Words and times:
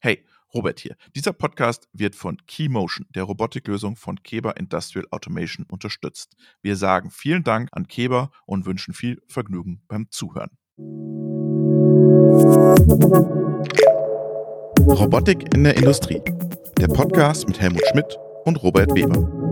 Hey, 0.00 0.24
Robert 0.54 0.78
hier. 0.78 0.94
Dieser 1.16 1.32
Podcast 1.32 1.88
wird 1.92 2.14
von 2.14 2.38
Keymotion, 2.46 3.06
der 3.16 3.24
Robotiklösung 3.24 3.96
von 3.96 4.22
Keber 4.22 4.56
Industrial 4.56 5.04
Automation, 5.10 5.66
unterstützt. 5.68 6.36
Wir 6.62 6.76
sagen 6.76 7.10
vielen 7.10 7.42
Dank 7.42 7.68
an 7.72 7.88
Keber 7.88 8.30
und 8.46 8.64
wünschen 8.64 8.94
viel 8.94 9.20
Vergnügen 9.26 9.82
beim 9.88 10.08
Zuhören. 10.10 10.50
Robotik 14.86 15.52
in 15.52 15.64
der 15.64 15.76
Industrie. 15.76 16.22
Der 16.78 16.86
Podcast 16.86 17.48
mit 17.48 17.60
Helmut 17.60 17.82
Schmidt 17.90 18.16
und 18.44 18.62
Robert 18.62 18.94
Weber. 18.94 19.47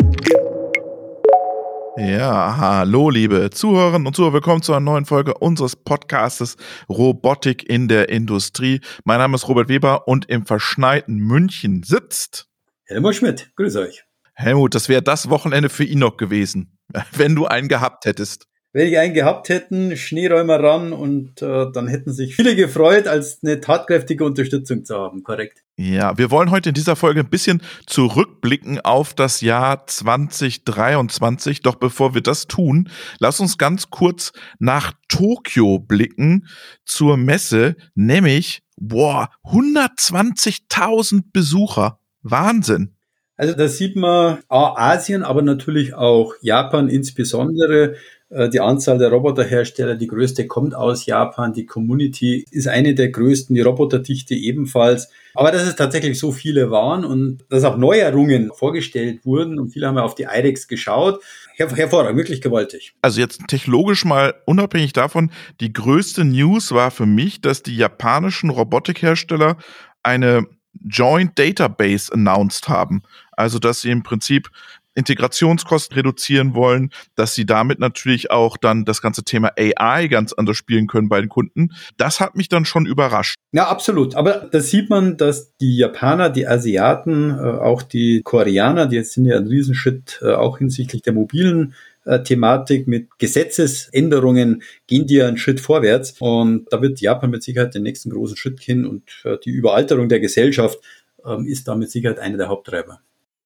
Ja, 1.99 2.59
hallo 2.59 3.09
liebe 3.09 3.49
Zuhörerinnen 3.49 4.07
und 4.07 4.15
Zuhörer, 4.15 4.35
willkommen 4.35 4.61
zu 4.61 4.75
einer 4.75 4.81
neuen 4.81 5.07
Folge 5.07 5.33
unseres 5.33 5.77
Podcastes 5.77 6.59
Robotik 6.91 7.67
in 7.67 7.89
der 7.89 8.11
Industrie. 8.11 8.83
Mein 9.05 9.17
Name 9.17 9.35
ist 9.35 9.49
Robert 9.49 9.71
Weber 9.71 10.07
und 10.07 10.29
im 10.29 10.45
verschneiten 10.45 11.17
München 11.17 11.83
sitzt 11.85 12.51
Helmut 12.85 13.15
Schmidt. 13.15 13.51
Grüß 13.57 13.77
euch. 13.77 14.05
Helmut, 14.35 14.75
das 14.75 14.91
wäre 14.91 15.01
das 15.01 15.31
Wochenende 15.31 15.71
für 15.71 15.85
ihn 15.85 16.01
noch 16.01 16.19
gewesen, 16.19 16.79
wenn 17.13 17.35
du 17.35 17.47
einen 17.47 17.69
gehabt 17.69 18.05
hättest 18.05 18.47
wenn 18.77 18.89
ich 18.89 18.99
einen 18.99 19.15
gehabt 19.15 19.49
hätten, 19.49 19.97
Schneeräumer 19.97 20.63
ran 20.63 20.93
und 20.93 21.41
äh, 21.41 21.65
dann 21.73 21.89
hätten 21.89 22.13
sich 22.13 22.37
viele 22.37 22.55
gefreut, 22.55 23.07
als 23.09 23.39
eine 23.43 23.63
tatkräftige 23.63 24.23
Unterstützung 24.23 24.85
zu 24.85 24.95
haben, 24.99 25.23
korrekt. 25.23 25.63
Ja, 25.79 26.19
wir 26.19 26.31
wollen 26.31 26.51
heute 26.51 26.69
in 26.69 26.75
dieser 26.75 26.95
Folge 26.95 27.21
ein 27.21 27.31
bisschen 27.31 27.63
zurückblicken 27.87 28.83
auf 28.83 29.15
das 29.15 29.41
Jahr 29.41 29.87
2023. 29.87 31.63
Doch 31.63 31.77
bevor 31.77 32.13
wir 32.13 32.21
das 32.21 32.49
tun, 32.49 32.91
lass 33.19 33.41
uns 33.41 33.57
ganz 33.57 33.89
kurz 33.89 34.35
nach 34.59 34.93
Tokio 35.09 35.79
blicken 35.79 36.47
zur 36.85 37.17
Messe, 37.17 37.77
nämlich, 37.95 38.63
boah, 38.77 39.31
120.000 39.47 41.23
Besucher. 41.33 41.99
Wahnsinn. 42.21 42.95
Also 43.39 43.55
da 43.55 43.69
sieht 43.69 43.97
man 43.97 44.39
Asien, 44.49 45.23
aber 45.23 45.41
natürlich 45.41 45.95
auch 45.95 46.35
Japan 46.41 46.89
insbesondere 46.89 47.97
die 48.29 48.61
Anzahl 48.61 48.99
der 48.99 49.11
Roboterhersteller, 49.11 49.95
die 49.95 50.09
größte 50.09 50.49
kommt 50.49 50.75
aus 50.75 51.07
Japan. 51.07 51.53
Die 51.53 51.65
Community 51.65 52.45
ist 52.51 52.67
eine 52.67 52.95
der 52.95 53.11
größten, 53.11 53.55
die 53.55 53.61
Roboterdichte 53.61 54.35
ebenfalls. 54.35 55.11
Aber 55.35 55.53
dass 55.53 55.63
es 55.63 55.77
tatsächlich 55.77 56.19
so 56.19 56.33
viele 56.33 56.71
waren 56.71 57.05
und 57.05 57.45
dass 57.51 57.63
auch 57.63 57.77
Neuerungen 57.77 58.51
vorgestellt 58.53 59.25
wurden 59.25 59.61
und 59.61 59.71
viele 59.71 59.87
haben 59.87 59.97
ja 59.97 60.03
auf 60.03 60.17
die 60.17 60.27
IDEX 60.29 60.67
geschaut. 60.67 61.23
Her 61.55 61.71
hervorragend, 61.71 62.19
wirklich 62.19 62.41
gewaltig. 62.41 62.95
Also 63.01 63.21
jetzt 63.21 63.43
technologisch 63.47 64.05
mal 64.05 64.35
unabhängig 64.45 64.93
davon, 64.93 65.31
die 65.61 65.73
größte 65.73 66.25
News 66.25 66.73
war 66.73 66.91
für 66.91 67.07
mich, 67.07 67.43
dass 67.43 67.63
die 67.63 67.77
japanischen 67.77 68.51
Robotikhersteller 68.51 69.57
eine 70.03 70.47
Joint 70.85 71.39
Database 71.39 72.13
announced 72.13 72.69
haben. 72.69 73.03
Also, 73.33 73.59
dass 73.59 73.83
sie 73.83 73.91
im 73.91 74.03
Prinzip 74.03 74.51
Integrationskosten 74.97 75.95
reduzieren 75.95 76.55
wollen, 76.55 76.91
dass 77.15 77.35
sie 77.35 77.47
damit 77.47 77.79
natürlich 77.79 78.31
auch 78.31 78.57
dann 78.57 78.85
das 78.85 79.03
ganze 79.03 79.23
Thema 79.23 79.53
AI 79.57 80.09
ganz 80.09 80.33
anders 80.33 80.57
spielen 80.57 80.87
können 80.87 81.09
bei 81.09 81.21
den 81.21 81.29
Kunden. 81.29 81.71
Das 81.97 82.19
hat 82.19 82.35
mich 82.35 82.49
dann 82.49 82.65
schon 82.65 82.87
überrascht. 82.87 83.37
Ja, 83.53 83.69
absolut. 83.69 84.15
Aber 84.15 84.49
da 84.51 84.61
sieht 84.61 84.91
man, 84.91 85.17
dass 85.17 85.55
die 85.59 85.77
Japaner, 85.77 86.31
die 86.31 86.47
Asiaten, 86.47 87.31
äh, 87.31 87.43
auch 87.43 87.83
die 87.83 88.23
Koreaner, 88.23 88.87
die 88.87 88.97
jetzt 88.97 89.13
sind 89.13 89.27
ja 89.27 89.37
ein 89.37 89.47
Riesenschritt 89.47 90.21
äh, 90.23 90.33
auch 90.33 90.59
hinsichtlich 90.59 91.03
der 91.03 91.13
mobilen 91.13 91.75
äh, 92.05 92.23
Thematik 92.23 92.89
mit 92.89 93.19
Gesetzesänderungen 93.19 94.63
gehen 94.87 95.07
die 95.07 95.17
ja 95.17 95.29
einen 95.29 95.39
Schritt 95.39 95.61
vorwärts. 95.61 96.17
Und 96.21 96.67
da 96.71 96.81
wird 96.81 97.01
Japan 97.01 97.31
mit 97.31 97.43
Sicherheit 97.43 97.75
den 97.75 97.83
nächsten 97.83 98.11
großen 98.11 98.37
Schritt 98.37 98.61
hin 98.61 98.87
und 98.87 99.03
die 99.45 99.51
Überalterung 99.51 100.09
der 100.09 100.21
Gesellschaft 100.21 100.79
ähm, 101.27 101.47
ist 101.47 101.69
da 101.69 101.75
mit 101.75 101.91
Sicherheit 101.91 102.19
einer 102.19 102.39
der 102.39 102.49
Haupttreiber. 102.49 103.01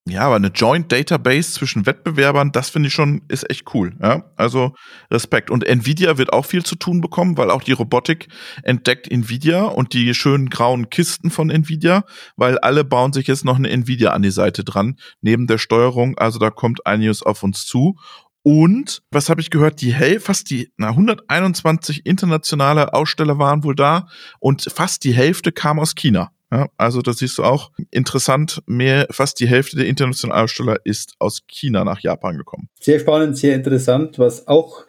Ja, 0.09 0.23
aber 0.23 0.37
eine 0.37 0.49
Joint 0.49 0.91
Database 0.91 1.53
zwischen 1.53 1.85
Wettbewerbern, 1.85 2.53
das 2.53 2.71
finde 2.71 2.89
ich 2.89 2.95
schon, 2.95 3.23
ist 3.29 3.49
echt 3.51 3.75
cool. 3.75 3.93
Ja? 4.03 4.25
Also 4.35 4.75
Respekt. 5.11 5.51
Und 5.51 5.65
Nvidia 5.65 6.17
wird 6.17 6.33
auch 6.33 6.47
viel 6.47 6.65
zu 6.65 6.75
tun 6.75 7.01
bekommen, 7.01 7.37
weil 7.37 7.51
auch 7.51 7.63
die 7.63 7.73
Robotik 7.73 8.29
entdeckt 8.63 9.11
Nvidia 9.11 9.65
und 9.65 9.93
die 9.93 10.15
schönen 10.15 10.49
grauen 10.49 10.89
Kisten 10.89 11.31
von 11.31 11.51
Nvidia, 11.51 12.05
weil 12.37 12.59
alle 12.59 12.83
bauen 12.83 13.13
sich 13.13 13.27
jetzt 13.27 13.45
noch 13.45 13.57
eine 13.57 13.69
Nvidia 13.69 14.11
an 14.11 14.23
die 14.23 14.31
Seite 14.31 14.65
dran, 14.65 14.97
neben 15.21 15.47
der 15.47 15.59
Steuerung. 15.59 16.17
Also 16.19 16.39
da 16.39 16.51
kommt 16.51 16.87
einiges 16.87 17.23
auf 17.23 17.43
uns 17.43 17.67
zu. 17.67 17.97
Und 18.43 19.03
was 19.11 19.29
habe 19.29 19.43
ich 19.43 19.51
gehört? 19.51 19.83
Die 19.83 19.93
Hälfte, 19.93 20.21
fast 20.21 20.51
die 20.51 20.73
na, 20.79 20.89
121 20.89 22.07
internationale 22.07 22.95
Aussteller 22.95 23.39
waren 23.39 23.65
wohl 23.65 23.75
da 23.75 24.09
und 24.39 24.63
fast 24.63 25.05
die 25.05 25.13
Hälfte 25.13 25.53
kam 25.53 25.79
aus 25.79 25.95
China. 25.95 26.33
Ja, 26.51 26.69
also 26.77 27.01
das 27.01 27.19
siehst 27.19 27.39
du 27.39 27.45
auch 27.45 27.71
interessant, 27.91 28.63
mehr, 28.67 29.07
fast 29.11 29.39
die 29.39 29.47
Hälfte 29.47 29.77
der 29.77 29.87
internationalen 29.87 30.43
Aussteller 30.43 30.79
ist 30.85 31.15
aus 31.19 31.43
China 31.47 31.85
nach 31.85 32.01
Japan 32.01 32.37
gekommen. 32.37 32.69
Sehr 32.81 32.99
spannend, 32.99 33.37
sehr 33.37 33.55
interessant. 33.55 34.19
Was 34.19 34.49
auch 34.49 34.85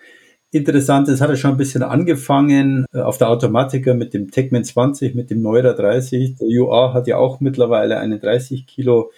interessant 0.52 1.08
ist, 1.08 1.22
hat 1.22 1.30
er 1.30 1.38
schon 1.38 1.52
ein 1.52 1.58
bisschen 1.58 1.84
angefangen 1.84 2.86
äh, 2.94 3.00
auf 3.00 3.18
der 3.18 3.30
Automatiker 3.30 3.94
mit 3.94 4.14
dem 4.14 4.32
Techman 4.32 4.64
20, 4.64 5.16
mit 5.16 5.30
dem 5.30 5.42
Neura 5.42 5.74
30. 5.74 6.36
Der 6.36 6.48
UA 6.48 6.94
hat 6.94 7.08
ja 7.08 7.18
auch 7.18 7.40
mittlerweile 7.40 8.00
einen 8.00 8.20
30 8.20 8.66
Kilo 8.66 9.12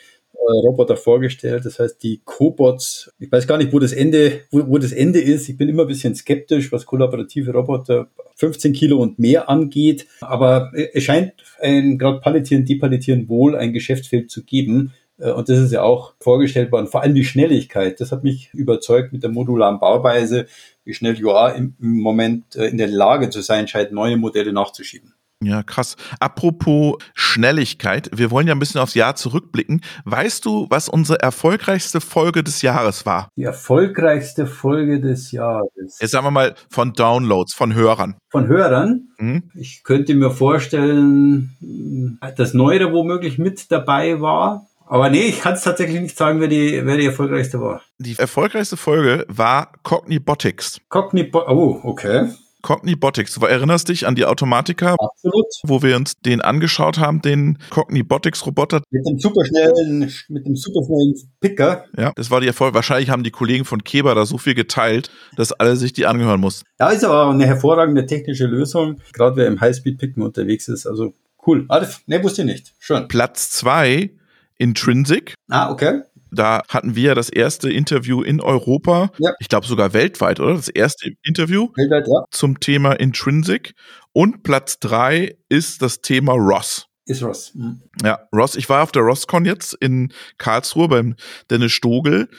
Roboter 0.64 0.98
vorgestellt. 0.98 1.66
Das 1.66 1.80
heißt, 1.80 2.02
die 2.04 2.22
Cobots, 2.24 3.12
ich 3.20 3.32
weiß 3.32 3.48
gar 3.48 3.58
nicht, 3.58 3.74
wo 3.74 3.80
das 3.80 3.94
Ende, 3.94 4.42
wo, 4.52 4.68
wo 4.68 4.78
das 4.78 4.92
Ende 4.92 5.20
ist. 5.20 5.50
Ich 5.50 5.58
bin 5.58 5.70
immer 5.70 5.84
ein 5.84 5.88
bisschen 5.88 6.16
skeptisch, 6.16 6.72
was 6.72 6.86
kollaborative 6.86 7.52
Roboter 7.52 8.08
15 8.36 8.74
Kilo 8.74 8.98
und 8.98 9.20
mehr 9.20 9.50
angeht. 9.50 10.08
Aber 10.22 10.72
es 10.74 11.04
scheint 11.04 11.34
ein 11.62 11.98
gerade 11.98 12.20
Palettieren, 12.20 12.66
Depalettieren 12.66 13.30
wohl 13.30 13.56
ein 13.56 13.74
Geschäftsfeld 13.74 14.32
zu 14.32 14.44
geben. 14.44 14.94
Äh, 15.18 15.32
und 15.32 15.50
das 15.50 15.60
ist 15.60 15.72
ja 15.72 15.84
auch 15.84 16.14
vorgestellt 16.20 16.72
worden. 16.72 16.88
Vor 16.88 17.02
allem 17.02 17.16
die 17.16 17.26
Schnelligkeit. 17.26 18.00
Das 18.00 18.12
hat 18.12 18.24
mich 18.24 18.50
überzeugt 18.54 19.14
mit 19.14 19.24
der 19.24 19.30
modularen 19.30 19.80
Bauweise, 19.80 20.48
wie 20.84 20.94
schnell 20.94 21.24
UA 21.24 21.52
im 21.52 21.76
Moment 21.80 22.56
äh, 22.56 22.68
in 22.68 22.78
der 22.78 22.88
Lage 22.88 23.30
zu 23.30 23.42
sein 23.42 23.68
scheint, 23.68 23.92
neue 23.92 24.18
Modelle 24.18 24.54
nachzuschieben. 24.54 25.13
Ja, 25.46 25.64
krass. 25.64 25.96
Apropos 26.20 26.98
Schnelligkeit, 27.14 28.10
wir 28.14 28.32
wollen 28.32 28.48
ja 28.48 28.54
ein 28.54 28.60
bisschen 28.60 28.82
aufs 28.82 28.94
Jahr 28.94 29.16
zurückblicken. 29.16 29.82
Weißt 30.06 30.46
du, 30.46 30.68
was 30.70 30.90
unsere 30.90 31.20
erfolgreichste 31.20 32.02
Folge 32.02 32.44
des 32.44 32.62
Jahres 32.62 33.06
war? 33.06 33.30
Die 33.36 33.44
erfolgreichste 33.44 34.48
Folge 34.48 35.00
des 35.00 35.32
Jahres. 35.32 36.00
Jetzt 36.00 36.12
sagen 36.12 36.26
wir 36.26 36.32
mal 36.32 36.56
von 36.70 36.94
Downloads, 36.94 37.54
von 37.54 37.74
Hörern. 37.74 38.16
Von 38.30 38.48
Hörern? 38.48 39.10
Mhm. 39.18 39.44
Ich 39.54 39.84
könnte 39.84 40.16
mir 40.16 40.32
vorstellen, 40.32 42.18
dass 42.38 42.54
Neuere 42.54 42.92
womöglich 42.92 43.38
mit 43.38 43.72
dabei 43.72 44.22
war. 44.22 44.68
Aber 44.86 45.10
nee, 45.10 45.24
ich 45.24 45.42
kann 45.42 45.54
es 45.54 45.64
tatsächlich 45.64 46.02
nicht 46.02 46.18
sagen, 46.18 46.40
wer 46.40 46.48
die, 46.48 46.82
wer 46.84 46.98
die 46.98 47.06
erfolgreichste 47.06 47.60
war. 47.62 47.82
Die 47.98 48.18
erfolgreichste 48.18 48.78
Folge 48.78 49.26
war 49.30 49.72
Cognibotics. 49.84 50.82
Cognibotics, 50.90 51.52
oh, 51.52 51.80
okay. 51.84 52.30
Cognibotics. 52.64 53.36
Du 53.36 53.46
erinnerst 53.46 53.90
dich 53.90 54.08
an 54.08 54.16
die 54.16 54.26
Automatika, 54.26 54.96
Absolut. 54.98 55.46
wo 55.64 55.84
wir 55.84 55.96
uns 55.96 56.14
den 56.26 56.42
angeschaut 56.42 56.98
haben, 56.98 57.22
den 57.22 57.60
Cognibotics-Roboter. 57.70 58.82
Mit 58.90 59.06
dem 59.06 59.20
superschnellen, 59.20 60.12
mit 60.30 60.46
dem 60.48 60.56
superschnellen 60.56 61.14
Picker. 61.40 61.86
Ja, 61.98 62.12
das 62.16 62.32
war 62.32 62.42
die 62.42 62.48
Erfolg. 62.48 62.74
Wahrscheinlich 62.74 63.10
haben 63.10 63.24
die 63.24 63.32
Kollegen 63.32 63.66
von 63.66 63.84
Keber 63.84 64.16
da 64.16 64.26
so 64.26 64.38
viel 64.38 64.56
geteilt, 64.56 65.12
dass 65.36 65.52
alle 65.52 65.76
sich 65.76 65.94
die 65.94 66.08
angehören 66.08 66.40
mussten. 66.40 66.66
Ja, 66.80 66.90
ist 66.90 67.04
aber 67.04 67.30
eine 67.30 67.46
hervorragende 67.46 68.06
technische 68.06 68.46
Lösung, 68.46 69.02
gerade 69.12 69.36
wer 69.36 69.48
im 69.48 69.60
Highspeed-Picken 69.60 70.24
unterwegs 70.24 70.68
ist. 70.70 70.88
Also 70.88 71.14
cool. 71.46 71.66
Ah, 71.68 71.86
ne, 72.08 72.24
wusste 72.24 72.42
ich 72.44 72.48
nicht. 72.48 72.74
Schön. 72.80 73.08
Platz 73.10 73.52
zwei 73.52 74.12
Intrinsic. 74.58 75.36
Ah, 75.50 75.70
okay. 75.70 76.02
Da 76.34 76.64
hatten 76.68 76.96
wir 76.96 77.16
das 77.16 77.30
erste 77.30 77.72
Interview 77.72 78.22
in 78.22 78.42
Europa, 78.42 79.12
ja. 79.20 79.34
ich 79.40 79.50
glaube 79.50 79.68
sogar 79.68 79.94
weltweit, 79.94 80.40
oder? 80.40 80.56
Das 80.56 80.70
erste 80.70 81.12
Interview 81.24 81.70
weltweit, 81.76 82.08
ja. 82.08 82.24
zum 82.32 82.60
Thema 82.60 82.94
Intrinsic. 82.94 83.74
Und 84.12 84.44
Platz 84.44 84.80
drei 84.80 85.38
ist 85.50 85.82
das 85.82 86.02
Thema 86.02 86.34
Ross. 86.34 86.88
Ist 87.06 87.24
Ross. 87.24 87.54
Mhm. 87.54 87.82
Ja, 88.04 88.20
Ross. 88.34 88.56
Ich 88.56 88.70
war 88.70 88.84
auf 88.84 88.92
der 88.92 89.02
RossCon 89.02 89.46
jetzt 89.46 89.74
in 89.74 90.14
Karlsruhe 90.38 90.88
beim 90.88 91.16
Dennis 91.50 91.74
Stogel. 91.74 92.30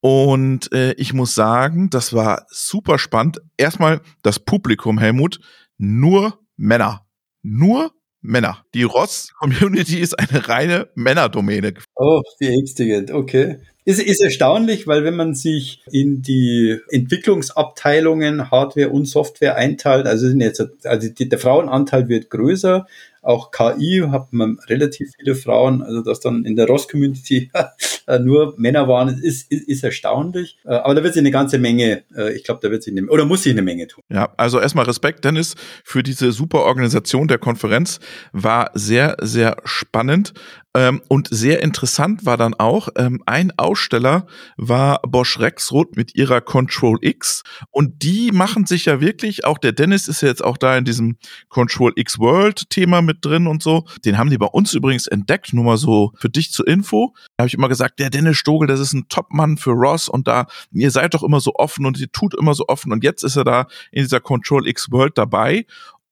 Und 0.00 0.72
äh, 0.72 0.92
ich 0.92 1.12
muss 1.12 1.34
sagen, 1.34 1.90
das 1.90 2.12
war 2.12 2.46
super 2.48 2.98
spannend. 2.98 3.40
Erstmal 3.56 4.00
das 4.22 4.38
Publikum, 4.38 4.98
Helmut, 4.98 5.40
nur 5.78 6.38
Männer. 6.56 7.06
Nur 7.42 7.92
Männer. 8.26 8.64
Die 8.74 8.82
Ross-Community 8.82 9.98
ist 9.98 10.18
eine 10.18 10.48
reine 10.48 10.88
Männerdomäne. 10.94 11.74
Oh, 11.94 12.22
wie 12.38 12.48
ängstigend, 12.48 13.10
okay. 13.10 13.58
Ist, 13.84 14.02
ist 14.02 14.20
erstaunlich, 14.20 14.88
weil 14.88 15.04
wenn 15.04 15.14
man 15.14 15.34
sich 15.36 15.84
in 15.92 16.20
die 16.20 16.76
Entwicklungsabteilungen 16.90 18.50
Hardware 18.50 18.90
und 18.90 19.06
Software 19.06 19.54
einteilt, 19.54 20.06
also, 20.06 20.26
jetzt, 20.26 20.60
also 20.84 21.08
der 21.08 21.38
Frauenanteil 21.38 22.08
wird 22.08 22.28
größer, 22.28 22.88
Auch 23.26 23.50
KI 23.50 24.04
hat 24.10 24.32
man 24.32 24.58
relativ 24.68 25.10
viele 25.16 25.34
Frauen, 25.34 25.82
also 25.82 26.00
dass 26.00 26.20
dann 26.20 26.44
in 26.44 26.54
der 26.54 26.66
Ross-Community 26.66 27.50
nur 28.20 28.54
Männer 28.56 28.86
waren, 28.86 29.08
ist, 29.08 29.50
ist, 29.50 29.68
ist 29.68 29.82
erstaunlich. 29.82 30.58
Äh, 30.64 30.74
aber 30.74 30.94
da 30.94 31.02
wird 31.02 31.14
sich 31.14 31.20
eine 31.20 31.32
ganze 31.32 31.58
Menge, 31.58 32.04
äh, 32.16 32.34
ich 32.34 32.44
glaube, 32.44 32.60
da 32.62 32.70
wird 32.70 32.84
sich 32.84 32.96
eine, 32.96 33.08
oder 33.08 33.24
muss 33.24 33.42
sich 33.42 33.52
eine 33.52 33.62
Menge 33.62 33.88
tun. 33.88 34.04
Ja, 34.08 34.32
also 34.36 34.60
erstmal 34.60 34.84
Respekt, 34.84 35.24
Dennis, 35.24 35.54
für 35.82 36.04
diese 36.04 36.30
super 36.30 36.62
Organisation 36.62 37.26
der 37.26 37.38
Konferenz. 37.38 37.98
War 38.32 38.70
sehr, 38.74 39.16
sehr 39.20 39.56
spannend. 39.64 40.32
Ähm, 40.76 41.00
und 41.08 41.28
sehr 41.30 41.62
interessant 41.62 42.26
war 42.26 42.36
dann 42.36 42.52
auch, 42.52 42.90
ähm, 42.96 43.22
ein 43.24 43.50
Aussteller 43.56 44.26
war 44.58 45.00
Bosch 45.00 45.38
Rexroth 45.38 45.96
mit 45.96 46.14
ihrer 46.14 46.42
Control 46.42 46.98
X. 47.00 47.44
Und 47.70 48.02
die 48.02 48.30
machen 48.30 48.66
sich 48.66 48.84
ja 48.84 49.00
wirklich, 49.00 49.46
auch 49.46 49.56
der 49.56 49.72
Dennis 49.72 50.06
ist 50.06 50.20
ja 50.20 50.28
jetzt 50.28 50.44
auch 50.44 50.58
da 50.58 50.76
in 50.76 50.84
diesem 50.84 51.16
Control 51.48 51.94
X 51.96 52.18
World 52.18 52.68
Thema 52.68 53.00
mit 53.00 53.24
drin 53.24 53.46
und 53.46 53.62
so. 53.62 53.86
Den 54.04 54.18
haben 54.18 54.28
die 54.28 54.36
bei 54.36 54.46
uns 54.46 54.74
übrigens 54.74 55.06
entdeckt, 55.06 55.54
nur 55.54 55.64
mal 55.64 55.78
so 55.78 56.12
für 56.18 56.28
dich 56.28 56.52
zur 56.52 56.68
Info. 56.68 57.14
Da 57.38 57.42
habe 57.42 57.48
ich 57.48 57.54
immer 57.54 57.70
gesagt, 57.70 57.98
der 57.98 58.10
Dennis 58.10 58.36
Stogel, 58.36 58.68
das 58.68 58.78
ist 58.78 58.92
ein 58.92 59.08
Topmann 59.08 59.56
für 59.56 59.70
Ross 59.70 60.10
und 60.10 60.28
da, 60.28 60.46
ihr 60.72 60.90
seid 60.90 61.14
doch 61.14 61.22
immer 61.22 61.40
so 61.40 61.54
offen 61.54 61.86
und 61.86 61.98
ihr 61.98 62.12
tut 62.12 62.34
immer 62.34 62.52
so 62.52 62.66
offen 62.68 62.92
und 62.92 63.02
jetzt 63.02 63.24
ist 63.24 63.36
er 63.36 63.44
da 63.44 63.66
in 63.92 64.02
dieser 64.02 64.20
Control 64.20 64.68
X 64.68 64.90
World 64.90 65.16
dabei 65.16 65.64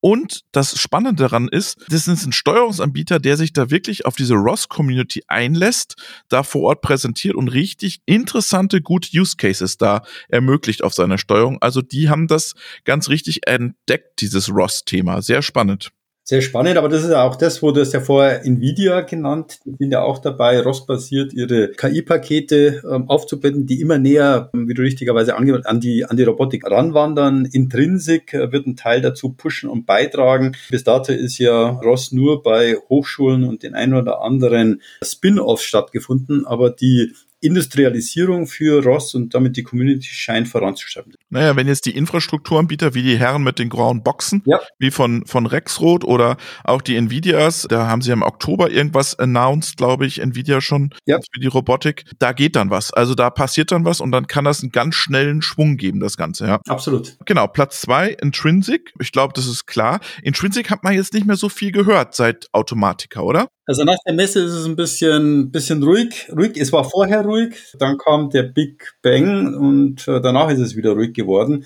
und 0.05 0.41
das 0.51 0.79
Spannende 0.79 1.23
daran 1.23 1.47
ist, 1.47 1.83
das 1.89 2.07
ist 2.07 2.27
ein 2.27 2.31
Steuerungsanbieter, 2.31 3.17
der 3.19 3.37
sich 3.37 3.53
da 3.53 3.71
wirklich 3.71 4.05
auf 4.05 4.15
diese 4.15 4.35
ROS-Community 4.35 5.23
einlässt, 5.27 5.95
da 6.29 6.43
vor 6.43 6.61
Ort 6.61 6.81
präsentiert 6.81 7.33
und 7.33 7.47
richtig 7.47 8.01
interessante, 8.05 8.83
gute 8.83 9.09
Use 9.19 9.35
Cases 9.35 9.79
da 9.79 10.03
ermöglicht 10.29 10.83
auf 10.83 10.93
seiner 10.93 11.17
Steuerung. 11.17 11.57
Also 11.59 11.81
die 11.81 12.07
haben 12.07 12.27
das 12.27 12.53
ganz 12.83 13.09
richtig 13.09 13.47
entdeckt, 13.47 14.21
dieses 14.21 14.47
ROS-Thema. 14.47 15.23
Sehr 15.23 15.41
spannend. 15.41 15.91
Sehr 16.27 16.41
spannend, 16.41 16.77
aber 16.77 16.89
das 16.89 17.03
ist 17.03 17.11
ja 17.11 17.23
auch 17.23 17.35
das, 17.35 17.61
wo 17.61 17.69
du 17.69 17.81
es 17.81 17.93
ja 17.93 17.99
vorher 17.99 18.43
Nvidia 18.43 19.01
genannt, 19.01 19.59
die 19.63 19.75
sind 19.77 19.91
ja 19.91 20.01
auch 20.01 20.17
dabei, 20.17 20.59
ROS-basiert 20.59 21.33
ihre 21.33 21.69
KI-Pakete 21.69 22.81
ähm, 22.91 23.07
aufzubetten, 23.11 23.67
die 23.67 23.79
immer 23.79 23.99
näher, 23.99 24.49
wie 24.51 24.73
du 24.73 24.81
richtigerweise 24.81 25.35
angehört, 25.35 25.67
an 25.67 25.79
die, 25.79 26.03
an 26.03 26.17
die 26.17 26.23
Robotik 26.23 26.65
ranwandern. 26.65 27.45
Intrinsic 27.45 28.33
äh, 28.33 28.51
wird 28.51 28.65
ein 28.65 28.75
Teil 28.75 29.01
dazu 29.01 29.33
pushen 29.33 29.69
und 29.69 29.85
beitragen. 29.85 30.55
Bis 30.71 30.83
dato 30.83 31.11
ist 31.11 31.37
ja 31.37 31.69
ROS 31.69 32.11
nur 32.11 32.41
bei 32.41 32.75
Hochschulen 32.89 33.43
und 33.43 33.61
den 33.61 33.75
ein 33.75 33.93
oder 33.93 34.23
anderen 34.23 34.81
Spin-offs 35.03 35.61
stattgefunden, 35.63 36.47
aber 36.47 36.71
die 36.71 37.13
Industrialisierung 37.41 38.47
für 38.47 38.83
Ross 38.83 39.13
und 39.13 39.33
damit 39.33 39.57
die 39.57 39.63
Community 39.63 40.07
scheint 40.07 40.47
voranzuschreiben. 40.47 41.13
Naja, 41.29 41.55
wenn 41.55 41.67
jetzt 41.67 41.85
die 41.85 41.95
Infrastrukturanbieter 41.95 42.93
wie 42.93 43.03
die 43.03 43.17
Herren 43.17 43.43
mit 43.43 43.59
den 43.59 43.69
grauen 43.69 44.03
Boxen, 44.03 44.41
ja. 44.45 44.59
wie 44.79 44.91
von, 44.91 45.25
von 45.25 45.45
Rexroth 45.45 46.03
oder 46.03 46.37
auch 46.63 46.81
die 46.81 46.95
Nvidias, 46.95 47.67
da 47.69 47.87
haben 47.87 48.01
sie 48.01 48.11
im 48.11 48.21
Oktober 48.21 48.71
irgendwas 48.71 49.17
announced, 49.19 49.77
glaube 49.77 50.05
ich, 50.05 50.19
Nvidia 50.19 50.61
schon 50.61 50.93
ja. 51.05 51.17
für 51.17 51.39
die 51.39 51.47
Robotik, 51.47 52.05
da 52.19 52.33
geht 52.33 52.55
dann 52.55 52.69
was. 52.69 52.93
Also 52.93 53.15
da 53.15 53.29
passiert 53.29 53.71
dann 53.71 53.85
was 53.85 54.01
und 54.01 54.11
dann 54.11 54.27
kann 54.27 54.45
das 54.45 54.61
einen 54.61 54.71
ganz 54.71 54.95
schnellen 54.95 55.41
Schwung 55.41 55.77
geben, 55.77 55.99
das 55.99 56.17
Ganze, 56.17 56.47
ja. 56.47 56.59
Absolut. 56.67 57.17
Genau, 57.25 57.47
Platz 57.47 57.81
zwei, 57.81 58.09
Intrinsic. 58.09 58.93
Ich 58.99 59.11
glaube, 59.11 59.33
das 59.33 59.47
ist 59.47 59.65
klar. 59.65 59.99
Intrinsic 60.23 60.69
hat 60.71 60.83
man 60.83 60.93
jetzt 60.93 61.13
nicht 61.13 61.25
mehr 61.25 61.35
so 61.35 61.49
viel 61.49 61.71
gehört 61.71 62.15
seit 62.15 62.47
Automatica, 62.53 63.21
oder? 63.21 63.47
Also 63.67 63.83
nach 63.83 63.97
der 64.05 64.13
Messe 64.13 64.41
ist 64.41 64.51
es 64.51 64.65
ein 64.65 64.75
bisschen, 64.75 65.51
bisschen 65.51 65.81
ruhig. 65.81 66.29
ruhig. 66.31 66.55
Es 66.55 66.71
war 66.71 66.83
vorher 66.83 67.21
ruhig, 67.25 67.55
dann 67.79 67.97
kam 67.97 68.29
der 68.29 68.43
Big 68.43 68.93
Bang 69.01 69.55
und 69.55 70.07
äh, 70.07 70.21
danach 70.21 70.51
ist 70.51 70.59
es 70.59 70.75
wieder 70.75 70.91
ruhig 70.91 71.13
geworden. 71.13 71.65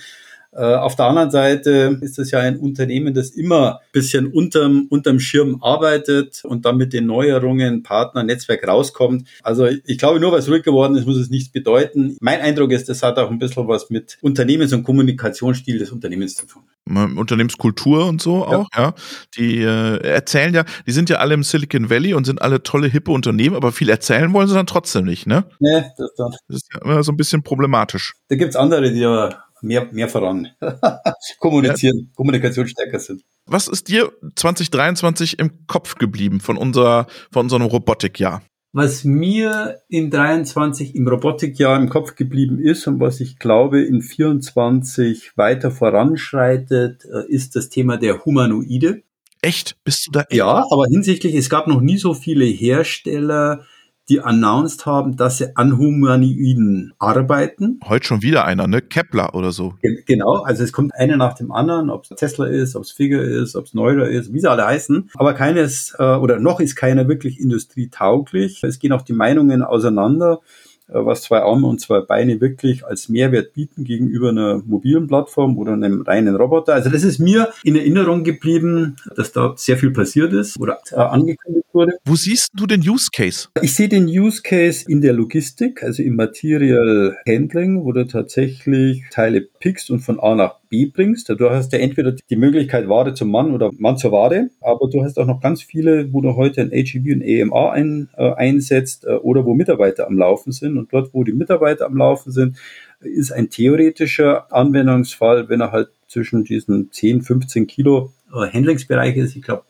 Äh, 0.52 0.64
auf 0.76 0.96
der 0.96 1.06
anderen 1.06 1.30
Seite 1.30 2.00
ist 2.02 2.18
es 2.18 2.32
ja 2.32 2.40
ein 2.40 2.58
Unternehmen, 2.58 3.14
das 3.14 3.30
immer 3.30 3.76
ein 3.76 3.92
bisschen 3.92 4.28
unterm, 4.28 4.88
unterm 4.90 5.20
Schirm 5.20 5.62
arbeitet 5.62 6.44
und 6.44 6.66
dann 6.66 6.78
mit 6.78 6.92
den 6.92 7.06
Neuerungen, 7.06 7.84
Partner, 7.84 8.24
Netzwerk 8.24 8.68
rauskommt. 8.68 9.28
Also 9.44 9.68
ich 9.68 9.98
glaube, 10.00 10.20
nur 10.20 10.32
weil 10.32 10.40
es 10.40 10.50
ruhig 10.50 10.64
geworden 10.64 10.96
ist, 10.96 11.06
muss 11.06 11.18
es 11.18 11.30
nichts 11.30 11.52
bedeuten. 11.52 12.18
Mein 12.20 12.42
Eindruck 12.42 12.72
ist, 12.72 12.90
das 12.90 13.04
hat 13.04 13.20
auch 13.20 13.30
ein 13.30 13.38
bisschen 13.38 13.68
was 13.68 13.90
mit 13.92 14.18
Unternehmens- 14.22 14.74
und 14.74 14.84
Kommunikationsstil 14.84 15.78
des 15.78 15.92
Unternehmens 15.92 16.36
zu 16.36 16.48
tun. 16.48 16.64
Unternehmenskultur 16.86 18.08
und 18.08 18.20
so 18.20 18.44
auch, 18.46 18.68
ja. 18.76 18.96
Die 19.38 19.60
äh, 19.60 19.98
erzählen 20.02 20.54
ja, 20.56 20.64
die 20.88 20.92
sind 20.92 21.10
ja 21.12 21.18
alle 21.18 21.36
im 21.36 21.44
Silicon 21.44 21.92
Valley 21.92 22.16
und 22.16 22.26
sind 22.26 22.42
alle 22.42 22.64
tolle, 22.64 22.88
hippe 22.88 23.12
Unternehmen, 23.12 23.56
aber 23.56 23.72
viel 23.72 23.90
erzählen 23.90 24.34
wollen 24.34 24.48
sie 24.48 24.56
dann 24.56 24.66
trotzdem 24.66 25.06
nicht, 25.06 25.28
ne? 25.28 25.46
Nee, 25.60 25.84
das, 25.98 26.10
das 26.16 26.36
ist 26.48 26.68
ja 26.74 26.82
immer 26.82 27.04
so 27.04 27.12
ein 27.12 27.18
bisschen 27.18 27.44
problematisch. 27.44 28.16
Da 28.30 28.38
gibt's 28.38 28.56
andere, 28.56 28.92
die 28.92 29.06
aber 29.06 29.44
mehr, 29.62 29.88
mehr 29.92 30.08
voran 30.08 30.50
kommunizieren, 31.40 31.98
ja. 31.98 32.06
Kommunikation 32.16 32.68
stärker 32.68 33.00
sind. 33.00 33.24
Was 33.46 33.68
ist 33.68 33.88
dir 33.88 34.12
2023 34.36 35.40
im 35.40 35.66
Kopf 35.68 35.96
geblieben 35.96 36.40
von 36.40 36.58
unserer, 36.58 37.08
von 37.32 37.46
unserem 37.46 37.64
Robotikjahr? 37.64 38.42
Was 38.72 39.04
mir 39.04 39.82
in 39.88 40.12
23 40.12 40.96
im 40.96 41.08
Robotikjahr 41.08 41.76
im 41.82 41.90
Kopf 41.90 42.16
geblieben 42.16 42.60
ist 42.60 42.86
und 42.86 43.00
was 43.00 43.20
ich 43.20 43.40
glaube 43.40 43.82
in 43.82 44.04
24 44.04 45.36
weiter 45.36 45.72
voranschreitet, 45.72 47.04
äh, 47.06 47.28
ist 47.28 47.56
das 47.56 47.70
Thema 47.70 47.98
der 47.98 48.24
Humanoide. 48.26 49.02
Echt? 49.42 49.76
Bist 49.84 50.08
du 50.08 50.12
da? 50.12 50.22
Echt? 50.22 50.34
Ja, 50.34 50.66
aber 50.70 50.86
hinsichtlich, 50.88 51.34
es 51.34 51.50
gab 51.50 51.66
noch 51.66 51.82
nie 51.82 51.98
so 51.98 52.14
viele 52.14 52.46
Hersteller, 52.46 53.66
die 54.10 54.22
announced 54.22 54.86
haben, 54.86 55.16
dass 55.16 55.38
sie 55.38 55.56
an 55.56 55.78
Humanoiden 55.78 56.94
arbeiten. 56.98 57.80
Heute 57.88 58.08
schon 58.08 58.22
wieder 58.22 58.46
einer, 58.46 58.68
ne? 58.68 58.82
Kepler 58.82 59.36
oder 59.36 59.52
so. 59.52 59.76
Genau, 59.82 60.42
also 60.44 60.64
es 60.64 60.72
kommt 60.72 60.94
einer 60.96 61.16
nach 61.16 61.36
dem 61.36 61.52
anderen, 61.52 61.90
ob 61.90 62.04
es 62.04 62.10
Tesla 62.10 62.48
ist, 62.48 62.76
ob 62.76 62.84
es 62.84 62.92
Figure 62.92 63.22
ist, 63.22 63.56
ob 63.56 63.66
es 63.66 63.74
Neurer 63.74 64.08
ist, 64.08 64.34
wie 64.34 64.40
sie 64.40 64.50
alle 64.50 64.66
heißen. 64.66 65.10
Aber 65.16 65.34
keines, 65.34 65.96
äh, 66.00 66.04
oder 66.04 66.40
noch 66.40 66.60
ist 66.60 66.76
keiner 66.76 67.08
wirklich 67.08 67.40
industrietauglich. 67.40 68.64
Es 68.64 68.80
gehen 68.80 68.92
auch 68.92 69.04
die 69.04 69.14
Meinungen 69.14 69.62
auseinander. 69.62 70.42
Äh, 70.90 71.06
was 71.06 71.22
zwei 71.24 71.40
Arme 71.40 71.68
und 71.68 71.80
zwei 71.80 72.02
Beine 72.02 72.42
wirklich 72.42 72.86
als 72.86 73.10
Mehrwert 73.10 73.54
bieten 73.54 73.84
gegenüber 73.84 74.30
einer 74.30 74.62
mobilen 74.66 75.08
Plattform 75.08 75.58
oder 75.58 75.74
einem 75.74 76.02
reinen 76.02 76.36
Roboter. 76.36 76.74
Also 76.74 76.90
das 76.90 77.04
ist 77.04 77.20
mir 77.20 77.50
in 77.64 77.76
Erinnerung 77.76 78.24
geblieben, 78.24 78.96
dass 79.16 79.32
da 79.32 79.54
sehr 79.56 79.78
viel 79.78 79.92
passiert 79.92 80.34
ist 80.34 80.60
oder 80.60 80.80
äh, 80.92 80.96
angekündigt 80.96 81.68
wurde. 81.74 81.94
Wo 82.06 82.16
siehst 82.16 82.50
du 82.54 82.66
den 82.66 82.82
Use 82.82 83.10
Case? 83.14 83.50
Ich 83.62 83.76
sehe 83.76 83.90
den 83.90 84.06
Use 84.06 84.42
Case 84.42 84.86
in 84.88 85.02
der 85.02 85.14
Logistik, 85.14 85.84
also 85.84 86.02
im 86.02 86.16
Material 86.16 87.18
Handling, 87.28 87.84
wo 87.84 87.92
du 87.92 88.08
tatsächlich 88.08 89.04
Teile 89.12 89.42
pickst 89.42 89.92
und 89.92 90.00
von 90.00 90.20
A 90.20 90.36
nach 90.36 90.59
B 90.70 90.86
bringst. 90.86 91.30
Du 91.30 91.50
hast 91.50 91.74
ja 91.74 91.80
entweder 91.80 92.12
die 92.12 92.36
Möglichkeit 92.36 92.88
Ware 92.88 93.14
zum 93.14 93.32
Mann 93.32 93.54
oder 93.54 93.72
Mann 93.78 93.98
zur 93.98 94.12
Ware, 94.12 94.50
aber 94.62 94.90
du 94.90 95.04
hast 95.04 95.18
auch 95.20 95.26
noch 95.26 95.42
ganz 95.42 95.62
viele, 95.62 96.14
wo 96.14 96.22
du 96.22 96.36
heute 96.36 96.62
ein 96.62 96.72
AGV 96.72 97.14
und 97.14 97.22
EMA 97.22 97.72
ein, 97.72 98.10
äh, 98.18 98.32
einsetzt 98.34 99.06
äh, 99.06 99.16
oder 99.16 99.46
wo 99.46 99.54
Mitarbeiter 99.54 100.08
am 100.08 100.18
Laufen 100.18 100.52
sind. 100.52 100.78
Und 100.78 100.94
dort, 100.94 101.14
wo 101.14 101.24
die 101.24 101.34
Mitarbeiter 101.34 101.86
am 101.86 101.98
Laufen 101.98 102.32
sind, 102.32 102.58
ist 103.02 103.32
ein 103.32 103.50
theoretischer 103.50 104.52
Anwendungsfall, 104.54 105.50
wenn 105.50 105.62
er 105.62 105.72
halt 105.72 105.90
zwischen 106.08 106.44
diesen 106.44 106.92
10, 106.92 107.22
15 107.22 107.68
Kilo 107.68 108.14
äh, 108.34 108.52
Handlingsbereich 108.52 109.16
ist. 109.18 109.36
Ich 109.36 109.44
glaube, 109.44 109.64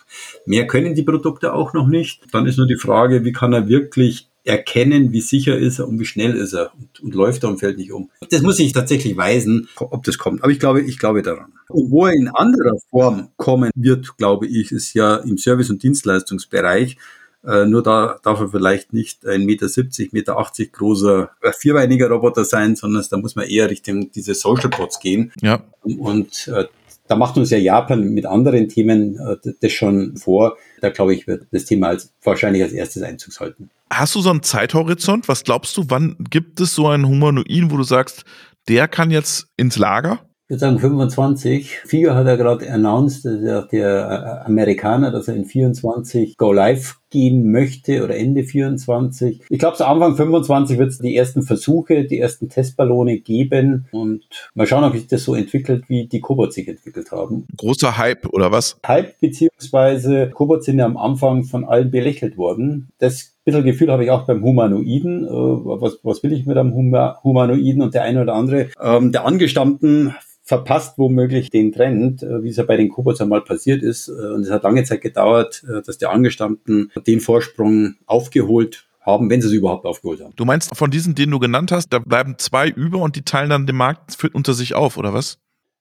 mehr 0.46 0.68
können 0.68 0.96
die 0.96 1.04
Produkte 1.04 1.54
auch 1.54 1.74
noch 1.74 1.88
nicht. 1.88 2.22
Dann 2.32 2.46
ist 2.46 2.58
nur 2.58 2.68
die 2.68 2.78
Frage, 2.78 3.26
wie 3.26 3.32
kann 3.32 3.54
er 3.54 3.68
wirklich 3.68 4.29
erkennen, 4.44 5.12
wie 5.12 5.22
sicher 5.22 5.58
ist 5.58 5.80
er 5.80 5.88
und 5.88 6.00
wie 6.00 6.06
schnell 6.06 6.36
ist 6.36 6.54
er 6.54 6.72
und, 6.76 7.00
und 7.02 7.16
läuft 7.16 7.44
er 7.44 7.50
und 7.50 7.60
fällt 7.60 7.78
nicht 7.78 7.92
um. 7.92 8.10
Das 8.30 8.42
muss 8.42 8.60
ich 8.60 8.72
tatsächlich 8.74 9.18
weisen, 9.18 9.70
ob 9.78 10.04
das 10.04 10.18
kommt. 10.18 10.44
Aber 10.44 10.52
ich 10.52 10.60
glaube, 10.60 10.82
ich 10.82 10.98
glaube 10.98 11.22
daran. 11.22 11.54
Und 11.68 11.92
wo 11.92 12.06
er 12.06 12.14
in 12.14 12.30
anderer 12.30 12.78
Form 12.90 13.30
kommen 13.38 13.72
wird, 13.76 14.18
glaube 14.18 14.48
ich, 14.48 14.72
ist 14.72 14.94
ja 14.94 15.18
im 15.18 15.38
Service- 15.38 15.70
und 15.70 15.84
Dienstleistungsbereich. 15.84 16.98
Äh, 17.46 17.66
nur 17.66 17.84
da 17.84 18.20
darf 18.24 18.42
er 18.42 18.50
vielleicht 18.50 18.92
nicht 18.92 19.26
ein 19.26 19.46
Meter 19.46 19.70
70, 19.70 20.12
Meter 20.12 20.38
80 20.38 20.74
großer 20.74 21.32
äh, 21.42 21.52
vierbeiniger 21.54 22.10
Roboter 22.10 22.44
sein, 22.44 22.76
sondern 22.76 23.06
da 23.10 23.18
muss 23.18 23.36
man 23.36 23.48
eher 23.48 23.70
Richtung 23.70 24.12
diese 24.12 24.34
Social 24.34 24.70
Bots 24.70 25.00
gehen. 25.00 25.32
Ja. 25.42 25.64
Und 25.84 26.50
äh, 26.54 26.66
da 27.08 27.16
macht 27.16 27.38
uns 27.38 27.50
ja 27.50 27.58
Japan 27.58 28.10
mit 28.14 28.26
anderen 28.26 28.68
Themen 28.68 29.18
äh, 29.18 29.54
das 29.62 29.72
schon 29.72 30.18
vor. 30.18 30.58
Da 30.82 30.90
glaube 30.90 31.14
ich, 31.14 31.28
wird 31.28 31.48
das 31.52 31.66
Thema 31.66 31.88
als, 31.88 32.12
wahrscheinlich 32.24 32.62
als 32.62 32.74
erstes 32.74 33.04
Einzugs 33.04 33.40
halten. 33.40 33.70
Hast 33.92 34.16
du 34.16 34.22
so 34.22 34.30
einen 34.30 34.44
Zeithorizont? 34.44 35.28
Was 35.28 35.44
glaubst 35.44 35.76
du, 35.78 35.86
wann 35.88 36.16
gibt 36.30 36.60
es 36.60 36.76
so 36.76 36.88
einen 36.88 37.08
Humanoiden, 37.08 37.72
wo 37.72 37.78
du 37.78 37.84
sagst, 37.84 38.24
der 38.68 38.88
kann 38.88 39.10
jetzt 39.10 39.48
ins 39.58 39.78
Lager? 39.78 40.20
Ich 40.46 40.54
würde 40.54 40.60
sagen 40.60 40.80
25. 40.80 41.82
FIA 41.86 42.16
hat 42.16 42.26
ja 42.26 42.36
gerade 42.36 42.72
announced, 42.72 43.24
ja 43.24 43.62
der 43.62 44.42
äh, 44.44 44.46
Amerikaner, 44.48 45.12
dass 45.12 45.28
er 45.28 45.36
in 45.36 45.46
24 45.46 46.38
Go 46.38 46.52
Live 46.52 47.00
gehen 47.10 47.52
möchte 47.52 48.04
oder 48.04 48.16
Ende 48.16 48.44
24. 48.44 49.42
Ich 49.50 49.60
glaube, 49.60 49.78
so 49.78 49.86
Anfang 49.86 50.16
25 50.16 50.78
wird 50.78 50.90
es 50.90 51.00
die 51.00 51.16
ersten 51.16 51.44
Versuche, 51.44 52.06
die 52.06 52.20
ersten 52.20 52.50
Testballone 52.50 53.20
geben 53.20 53.88
und 53.92 54.24
mal 54.54 54.68
schauen, 54.68 54.84
ob 54.84 54.94
sich 54.94 55.08
das 55.08 55.24
so 55.24 55.36
entwickelt, 55.36 55.86
wie 55.88 56.08
die 56.08 56.20
Cobots 56.20 56.56
sich 56.56 56.68
entwickelt 56.68 57.12
haben. 57.12 57.46
Großer 57.58 57.98
Hype 57.98 58.28
oder 58.34 58.52
was? 58.52 58.78
Hype 58.86 59.20
beziehungsweise 59.20 60.30
Cobots 60.30 60.66
sind 60.66 60.80
ja 60.80 60.86
am 60.86 60.98
Anfang 60.98 61.44
von 61.44 61.66
allen 61.66 61.92
belächelt 61.92 62.38
worden. 62.38 62.90
Das 63.00 63.36
bisschen 63.50 63.66
Gefühl 63.66 63.92
habe 63.92 64.04
ich 64.04 64.12
auch 64.12 64.26
beim 64.26 64.44
Humanoiden. 64.44 65.26
Äh, 65.26 65.30
was, 65.30 66.00
was 66.04 66.24
will 66.24 66.34
ich 66.34 66.46
mit 66.46 66.58
einem 66.58 66.74
Humanoiden 66.74 67.82
und 67.82 67.94
der 67.94 68.04
eine 68.04 68.22
oder 68.22 68.34
andere 68.34 68.70
ähm, 68.82 69.12
der 69.12 69.26
angestammten 69.26 70.14
verpasst 70.50 70.98
womöglich 70.98 71.52
den 71.52 71.72
Trend, 71.72 72.24
äh, 72.24 72.42
wie 72.42 72.50
es 72.50 72.58
ja 72.58 72.64
bei 72.64 72.76
den 72.76 72.90
Cobots 72.90 73.22
einmal 73.22 73.42
passiert 73.42 73.84
ist. 73.84 74.08
Äh, 74.08 74.34
und 74.34 74.42
es 74.42 74.50
hat 74.50 74.64
lange 74.64 74.84
Zeit 74.84 75.02
gedauert, 75.02 75.64
äh, 75.70 75.84
dass 75.84 76.00
die 76.00 76.08
Angestammten 76.08 76.92
den 77.06 77.20
Vorsprung 77.20 77.98
aufgeholt 78.08 78.88
haben, 79.00 79.30
wenn 79.30 79.42
sie 79.42 79.48
es 79.48 79.54
überhaupt 79.54 79.86
aufgeholt 79.86 80.22
haben. 80.22 80.34
Du 80.36 80.46
meinst, 80.46 80.76
von 80.76 80.90
diesen, 80.90 81.14
den 81.14 81.30
du 81.30 81.38
genannt 81.38 81.72
hast, 81.72 81.90
da 81.90 82.00
bleiben 82.00 82.36
zwei 82.40 82.68
über 82.68 82.98
und 82.98 83.16
die 83.16 83.22
teilen 83.22 83.52
dann 83.52 83.68
den 83.68 83.76
Markt 83.76 84.18
unter 84.34 84.56
sich 84.56 84.74
auf, 84.74 84.98
oder 84.98 85.14
was? 85.14 85.38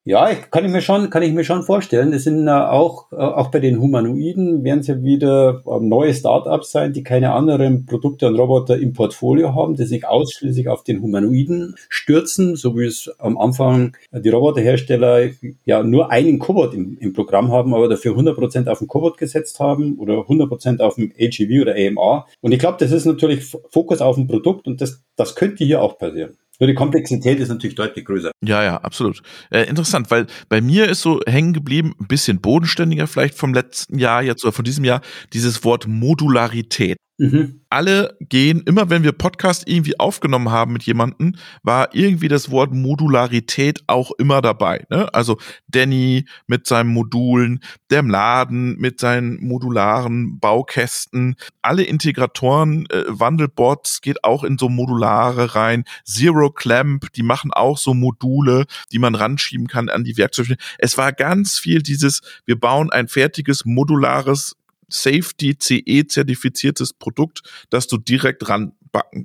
Ja, 0.09 0.35
kann 0.35 0.65
ich 0.65 0.73
mir 0.73 0.81
schon, 0.81 1.11
kann 1.11 1.23
ich 1.23 1.35
mir 1.35 1.45
schon 1.45 1.65
vorstellen. 1.65 2.13
Das 2.13 2.25
sind 2.25 2.49
äh, 2.49 2.51
auch, 2.51 3.13
äh, 3.13 3.17
auch 3.17 3.51
bei 3.51 3.61
den 3.61 3.79
Humanoiden 3.79 4.65
werden 4.65 4.81
es 4.81 4.87
ja 4.87 5.03
wieder 5.03 5.63
äh, 5.67 5.81
neue 5.85 6.15
Startups 6.15 6.71
sein, 6.71 6.95
die 6.95 7.03
keine 7.03 7.35
anderen 7.35 7.85
Produkte 7.85 8.27
und 8.27 8.37
Roboter 8.37 8.79
im 8.79 8.95
Portfolio 8.95 9.55
haben, 9.55 9.75
die 9.75 9.85
sich 9.85 10.07
ausschließlich 10.07 10.67
auf 10.71 10.83
den 10.83 11.03
Humanoiden 11.03 11.75
stürzen, 11.91 12.57
so 12.57 12.75
wie 12.79 12.87
es 12.87 13.11
am 13.19 13.37
Anfang 13.37 13.99
die 14.11 14.31
Roboterhersteller 14.31 15.29
ja 15.67 15.83
nur 15.83 16.11
einen 16.11 16.39
Cobot 16.39 16.73
im, 16.73 16.97
im 16.99 17.13
Programm 17.13 17.53
haben, 17.53 17.75
aber 17.75 17.91
dafür 17.91 18.17
100% 18.17 18.67
auf 18.67 18.79
den 18.79 18.89
Cobot 18.89 19.19
gesetzt 19.19 19.61
haben 19.61 19.99
oder 19.99 20.21
100% 20.21 20.81
auf 20.81 20.95
dem 20.95 21.13
AGV 21.21 21.61
oder 21.61 21.75
AMR. 21.75 22.27
Und 22.41 22.53
ich 22.53 22.59
glaube, 22.59 22.79
das 22.81 22.93
ist 22.93 23.05
natürlich 23.05 23.45
Fokus 23.45 24.01
auf 24.01 24.17
ein 24.17 24.27
Produkt 24.27 24.69
und 24.69 24.81
das, 24.81 25.03
das 25.17 25.35
könnte 25.35 25.65
hier 25.65 25.83
auch 25.83 25.99
passieren. 25.99 26.39
Nur 26.59 26.67
die 26.67 26.75
Komplexität 26.75 27.39
ist 27.39 27.49
natürlich 27.49 27.77
deutlich 27.77 28.05
größer. 28.05 28.31
Ja, 28.45 28.63
ja, 28.63 28.77
absolut. 28.79 29.23
Äh, 29.51 29.65
interessant, 29.65 30.11
weil 30.11 30.27
bei 30.49 30.61
mir 30.61 30.89
ist 30.89 31.03
so 31.03 31.21
hängen 31.27 31.53
geblieben, 31.53 31.95
ein 32.01 32.09
bisschen 32.09 32.41
bodenständiger 32.41 33.07
vielleicht 33.07 33.35
vom 33.35 33.55
letzten 33.55 33.99
Jahr 33.99 34.23
jetzt 34.23 34.45
oder 34.45 34.53
von 34.53 34.65
diesem 34.65 34.85
Jahr, 34.85 35.01
dieses 35.33 35.65
Wort 35.65 35.87
Modularität. 35.87 36.99
Mhm. 37.19 37.63
Alle 37.69 38.17
gehen, 38.21 38.63
immer 38.65 38.91
wenn 38.91 39.03
wir 39.03 39.11
Podcast 39.11 39.69
irgendwie 39.69 39.99
aufgenommen 39.99 40.51
haben 40.51 40.73
mit 40.73 40.85
jemandem, 40.85 41.35
war 41.65 41.93
irgendwie 41.93 42.29
das 42.29 42.51
Wort 42.53 42.73
Modularität 42.73 43.83
auch 43.89 44.13
immer 44.19 44.41
dabei. 44.41 44.87
Ne? 44.89 45.13
Also 45.13 45.37
Danny 45.67 46.27
mit 46.47 46.69
seinen 46.69 46.91
Modulen, 46.91 47.61
der 47.91 48.05
Laden 48.05 48.79
mit 48.79 49.01
seinen 49.01 49.45
modularen 49.45 50.39
Baukästen, 50.39 51.35
alle 51.61 51.83
Integratoren, 51.83 52.87
äh, 52.87 53.03
Wandelbots 53.09 54.01
geht 54.01 54.23
auch 54.23 54.45
in 54.45 54.57
so 54.57 54.69
modulare 54.69 55.57
rein, 55.57 55.85
Zero 56.05 56.51
Clamp, 56.51 57.13
die 57.15 57.25
machen 57.25 57.53
auch 57.53 57.79
so 57.79 57.95
Module, 57.95 58.65
die 58.93 59.01
man 59.01 59.17
ranschieben 59.17 59.67
kann 59.67 59.89
an 59.89 60.05
die 60.05 60.17
Werkzeuge. 60.17 60.57
Es 60.79 60.97
war 60.97 61.13
ganz 61.13 61.59
viel 61.59 61.83
dieses, 61.83 62.23
wir 62.47 62.59
bauen 62.61 62.91
ein 62.91 63.09
fertiges 63.09 63.65
modulares 63.65 64.58
Safety 64.89 65.57
CE 65.59 66.07
zertifiziertes 66.07 66.93
Produkt, 66.93 67.43
das 67.71 67.87
du 67.87 67.99
direkt 67.99 68.49
ran 68.49 68.73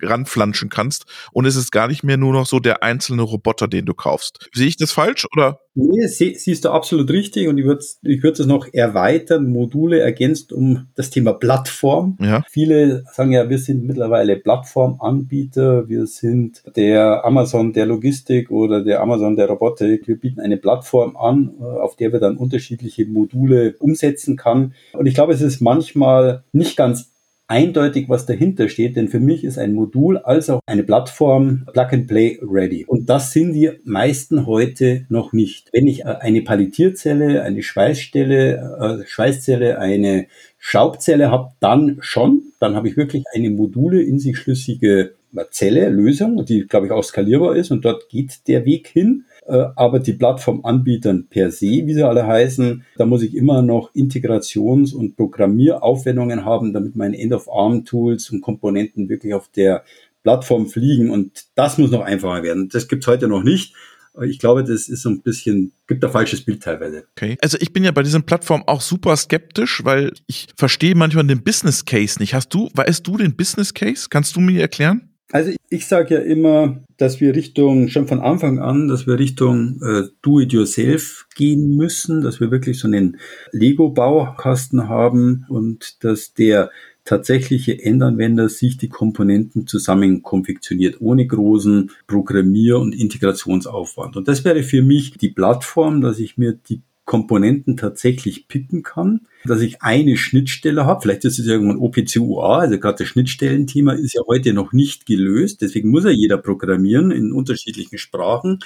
ranflanschen 0.02 0.70
kannst 0.70 1.06
und 1.32 1.46
es 1.46 1.56
ist 1.56 1.72
gar 1.72 1.88
nicht 1.88 2.04
mehr 2.04 2.18
nur 2.18 2.34
noch 2.34 2.46
so 2.46 2.60
der 2.60 2.84
einzelne 2.84 3.22
Roboter, 3.22 3.68
den 3.68 3.86
du 3.86 3.94
kaufst. 3.94 4.50
Sehe 4.54 4.68
ich 4.68 4.78
das 4.78 4.92
falsch 4.92 5.26
oder? 5.34 5.60
Nee, 5.76 6.06
sie, 6.06 6.36
siehst 6.36 6.66
du 6.66 6.70
absolut 6.70 7.10
richtig 7.10 7.48
und 7.48 7.58
ich 7.58 7.66
würde 7.66 7.84
ich 8.04 8.22
würd 8.22 8.40
es 8.40 8.46
noch 8.46 8.68
erweitern, 8.72 9.50
Module 9.50 10.00
ergänzt 10.00 10.54
um 10.54 10.88
das 10.96 11.10
Thema 11.10 11.34
Plattform. 11.34 12.16
Ja. 12.22 12.44
Viele 12.48 13.04
sagen 13.12 13.32
ja, 13.32 13.50
wir 13.50 13.58
sind 13.58 13.84
mittlerweile 13.84 14.36
Plattformanbieter, 14.36 15.90
wir 15.90 16.06
sind 16.06 16.64
der 16.76 17.26
Amazon 17.26 17.74
der 17.74 17.88
Logistik 17.88 18.52
oder 18.52 18.84
der 18.84 19.02
Amazon 19.02 19.36
der 19.36 19.48
Robotik. 19.48 20.08
Wir 20.08 20.20
bieten 20.20 20.40
eine 20.40 20.58
Plattform 20.58 21.18
an, 21.18 21.56
äh, 21.60 21.64
auf 21.64 21.96
der 21.96 22.12
wir 22.12 22.20
dann 22.20 22.38
unterschiedliche 22.38 23.08
Module 23.08 23.76
umsetzen 23.80 24.38
kann. 24.38 24.76
Und 24.94 25.08
ich 25.08 25.16
glaube, 25.16 25.34
es 25.34 25.42
ist 25.42 25.60
manchmal 25.60 26.44
nicht 26.52 26.78
ganz 26.78 27.13
eindeutig, 27.48 28.10
was 28.10 28.26
dahinter 28.26 28.70
steht, 28.70 28.96
denn 28.96 29.08
für 29.08 29.20
mich 29.20 29.44
ist 29.44 29.58
ein 29.58 29.74
Modul 29.74 30.18
als 30.18 30.50
auch 30.50 30.60
eine 30.66 30.84
Plattform 30.84 31.66
Plug 31.72 31.88
and 31.92 32.08
Play 32.08 32.40
ready. 32.42 32.86
Und 32.86 33.10
das 33.10 33.32
sind 33.32 33.54
die 33.54 33.72
meisten 33.84 34.46
heute 34.46 35.06
noch 35.10 35.34
nicht. 35.34 35.70
Wenn 35.72 35.88
ich 35.88 36.02
äh, 36.02 36.16
eine 36.20 36.42
Palettierzelle, 36.42 37.44
eine 37.44 37.62
Schweißstelle, 37.62 39.02
äh, 39.04 39.08
Schweißzelle, 39.08 39.80
eine 39.80 40.28
Schraubzelle 40.58 41.30
habe, 41.30 41.52
dann 41.60 41.98
schon. 42.00 42.54
Dann 42.60 42.76
habe 42.76 42.88
ich 42.88 42.98
wirklich 42.98 43.26
eine 43.34 43.50
Module 43.50 44.02
in 44.02 44.20
sich 44.20 44.38
schlüssige 44.38 45.14
Zelle, 45.50 45.90
Lösung, 45.90 46.46
die, 46.46 46.68
glaube 46.68 46.88
ich, 46.88 46.92
auch 46.92 47.04
skalierbar 47.04 47.56
ist 47.56 47.72
und 47.72 47.84
dort 47.86 48.10
geht 48.10 48.48
der 48.48 48.66
Weg 48.66 48.88
hin. 48.88 49.26
Äh, 49.46 49.66
aber 49.76 50.00
die 50.00 50.14
Plattformanbietern 50.14 51.28
per 51.30 51.52
se, 51.52 51.66
wie 51.86 51.94
sie 51.94 52.04
alle 52.04 52.26
heißen, 52.26 52.86
da 52.98 53.06
muss 53.06 53.24
ich 53.24 53.36
immer 53.36 53.62
noch 53.62 53.94
Integrations- 53.94 54.94
und 54.94 55.18
Programmieraufwendungen 55.18 56.46
haben, 56.46 56.74
damit 56.74 56.96
meine 56.96 57.18
End-of-Arm-Tools 57.18 58.30
und 58.30 58.42
Komponenten 58.42 59.10
wirklich 59.10 59.34
auf 59.34 59.50
der 59.50 59.84
Plattform 60.24 60.68
fliegen. 60.68 61.10
Und 61.10 61.46
das 61.56 61.78
muss 61.78 61.92
noch 61.92 62.02
einfacher 62.02 62.44
werden. 62.44 62.70
Das 62.72 62.88
gibt's 62.88 63.08
heute 63.08 63.28
noch 63.28 63.44
nicht. 63.44 63.76
Ich 64.22 64.38
glaube, 64.38 64.64
das 64.64 64.90
ist 64.90 65.02
so 65.02 65.10
ein 65.10 65.24
bisschen, 65.24 65.74
gibt 65.88 66.06
ein 66.06 66.12
falsches 66.12 66.46
Bild 66.46 66.62
teilweise. 66.62 67.06
Okay. 67.18 67.36
Also 67.42 67.58
ich 67.60 67.74
bin 67.74 67.84
ja 67.84 67.92
bei 67.92 68.04
diesen 68.04 68.24
Plattformen 68.24 68.64
auch 68.68 68.82
super 68.82 69.18
skeptisch, 69.18 69.84
weil 69.84 70.14
ich 70.28 70.48
verstehe 70.56 70.94
manchmal 70.94 71.26
den 71.26 71.44
Business 71.44 71.84
Case 71.84 72.20
nicht. 72.20 72.36
Hast 72.36 72.54
du, 72.54 72.70
weißt 72.76 73.06
du 73.06 73.18
den 73.18 73.36
Business 73.36 73.74
Case? 73.74 74.08
Kannst 74.10 74.36
du 74.36 74.40
mir 74.40 74.62
erklären? 74.62 75.13
Also 75.34 75.52
ich 75.70 75.88
sage 75.88 76.14
ja 76.14 76.22
immer, 76.22 76.84
dass 76.98 77.20
wir 77.20 77.34
Richtung, 77.34 77.88
schon 77.88 78.08
von 78.08 78.22
Anfang 78.22 78.60
an, 78.60 78.88
dass 78.88 79.08
wir 79.08 79.18
Richtung 79.18 79.82
äh, 79.82 80.04
Do-it-yourself 80.22 81.26
gehen 81.34 81.76
müssen, 81.76 82.22
dass 82.22 82.40
wir 82.40 82.52
wirklich 82.52 82.78
so 82.78 82.88
einen 82.88 83.18
Lego-Baukasten 83.52 84.88
haben 84.88 85.48
und 85.50 86.04
dass 86.04 86.36
der 86.36 86.70
tatsächliche 87.04 87.84
Endanwender 87.84 88.48
sich 88.48 88.78
die 88.78 88.90
Komponenten 88.90 89.66
zusammen 89.66 90.22
konfektioniert, 90.22 91.02
ohne 91.02 91.26
großen 91.26 91.90
Programmier- 92.06 92.78
und 92.78 92.94
Integrationsaufwand. 92.94 94.16
Und 94.16 94.28
das 94.28 94.46
wäre 94.46 94.62
für 94.62 94.84
mich 94.84 95.18
die 95.18 95.32
Plattform, 95.32 96.02
dass 96.02 96.20
ich 96.20 96.38
mir 96.38 96.54
die 96.54 96.84
Komponenten 97.06 97.76
tatsächlich 97.76 98.48
picken 98.48 98.82
kann, 98.82 99.28
dass 99.46 99.62
ich 99.62 99.82
eine 99.82 100.16
Schnittstelle 100.16 100.86
habe. 100.86 101.02
Vielleicht 101.02 101.26
ist 101.26 101.38
es 101.38 101.48
irgendwann 101.48 101.78
OPC-UA, 101.78 102.60
also 102.60 102.80
gerade 102.80 103.00
das 103.00 103.08
Schnittstellenthema 103.08 103.94
ist 103.94 104.14
ja 104.14 104.22
heute 104.28 104.54
noch 104.54 104.72
nicht 104.72 105.06
gelöst. 105.06 105.62
Deswegen 105.62 105.90
muss 105.90 106.06
ja 106.06 106.12
jeder 106.12 106.38
programmieren 106.38 107.12
in 107.12 107.34
unterschiedlichen 107.34 107.98
Sprachen. 107.98 108.60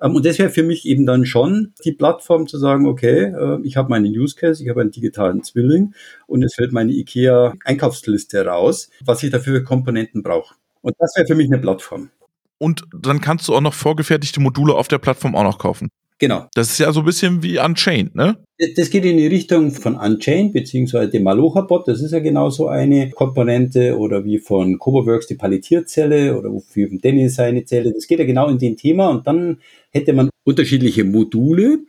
Ähm, 0.00 0.14
und 0.14 0.24
das 0.24 0.38
wäre 0.38 0.50
für 0.50 0.62
mich 0.62 0.86
eben 0.86 1.04
dann 1.04 1.26
schon 1.26 1.74
die 1.84 1.92
Plattform 1.92 2.46
zu 2.46 2.58
sagen, 2.58 2.86
okay, 2.86 3.24
äh, 3.24 3.60
ich 3.62 3.76
habe 3.76 3.90
meinen 3.90 4.06
Use 4.06 4.34
Case, 4.34 4.62
ich 4.62 4.70
habe 4.70 4.80
einen 4.80 4.90
digitalen 4.90 5.42
Zwilling 5.42 5.94
und 6.26 6.42
es 6.42 6.54
fällt 6.54 6.72
meine 6.72 6.92
IKEA 6.92 7.54
Einkaufsliste 7.64 8.46
raus, 8.46 8.88
was 9.04 9.22
ich 9.22 9.30
dafür 9.30 9.54
für 9.54 9.64
Komponenten 9.64 10.22
brauche. 10.22 10.54
Und 10.80 10.96
das 10.98 11.14
wäre 11.16 11.26
für 11.26 11.34
mich 11.34 11.46
eine 11.46 11.58
Plattform. 11.58 12.10
Und 12.58 12.84
dann 12.98 13.20
kannst 13.20 13.48
du 13.48 13.54
auch 13.54 13.60
noch 13.60 13.74
vorgefertigte 13.74 14.40
Module 14.40 14.74
auf 14.74 14.88
der 14.88 14.98
Plattform 14.98 15.34
auch 15.34 15.42
noch 15.42 15.58
kaufen. 15.58 15.90
Genau. 16.18 16.46
Das 16.54 16.70
ist 16.70 16.78
ja 16.78 16.92
so 16.92 17.00
ein 17.00 17.06
bisschen 17.06 17.42
wie 17.42 17.58
Unchained, 17.58 18.14
ne? 18.14 18.36
Das 18.76 18.90
geht 18.90 19.04
in 19.04 19.16
die 19.16 19.26
Richtung 19.26 19.72
von 19.72 19.96
Unchained, 19.96 20.52
beziehungsweise 20.52 21.10
dem 21.10 21.24
Malocha-Bot. 21.24 21.88
Das 21.88 22.00
ist 22.00 22.12
ja 22.12 22.20
genauso 22.20 22.68
eine 22.68 23.10
Komponente 23.10 23.98
oder 23.98 24.24
wie 24.24 24.38
von 24.38 24.78
CoboWorks 24.78 25.26
die 25.26 25.34
Palettierzelle 25.34 26.38
oder 26.38 26.50
wie 26.52 26.86
von 26.86 26.98
Dennis 26.98 27.34
seine 27.34 27.64
Zelle. 27.64 27.92
Das 27.92 28.06
geht 28.06 28.20
ja 28.20 28.24
genau 28.24 28.48
in 28.48 28.58
den 28.58 28.76
Thema 28.76 29.08
und 29.08 29.26
dann 29.26 29.58
hätte 29.90 30.12
man 30.12 30.30
unterschiedliche 30.44 31.02
Module, 31.02 31.80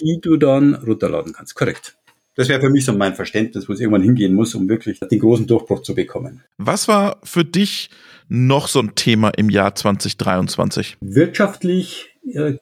die 0.00 0.18
du 0.20 0.36
dann 0.36 0.74
runterladen 0.74 1.32
kannst. 1.32 1.54
Korrekt. 1.54 1.96
Das 2.34 2.48
wäre 2.48 2.60
für 2.60 2.70
mich 2.70 2.84
so 2.84 2.92
mein 2.92 3.14
Verständnis, 3.14 3.68
wo 3.68 3.72
es 3.72 3.80
irgendwann 3.80 4.02
hingehen 4.02 4.32
muss, 4.32 4.54
um 4.54 4.68
wirklich 4.68 5.00
den 5.00 5.18
großen 5.18 5.46
Durchbruch 5.46 5.82
zu 5.82 5.94
bekommen. 5.94 6.42
Was 6.56 6.86
war 6.86 7.18
für 7.24 7.44
dich 7.44 7.90
noch 8.28 8.68
so 8.68 8.80
ein 8.80 8.94
Thema 8.94 9.30
im 9.30 9.50
Jahr 9.50 9.74
2023? 9.74 10.98
Wirtschaftlich 11.00 12.17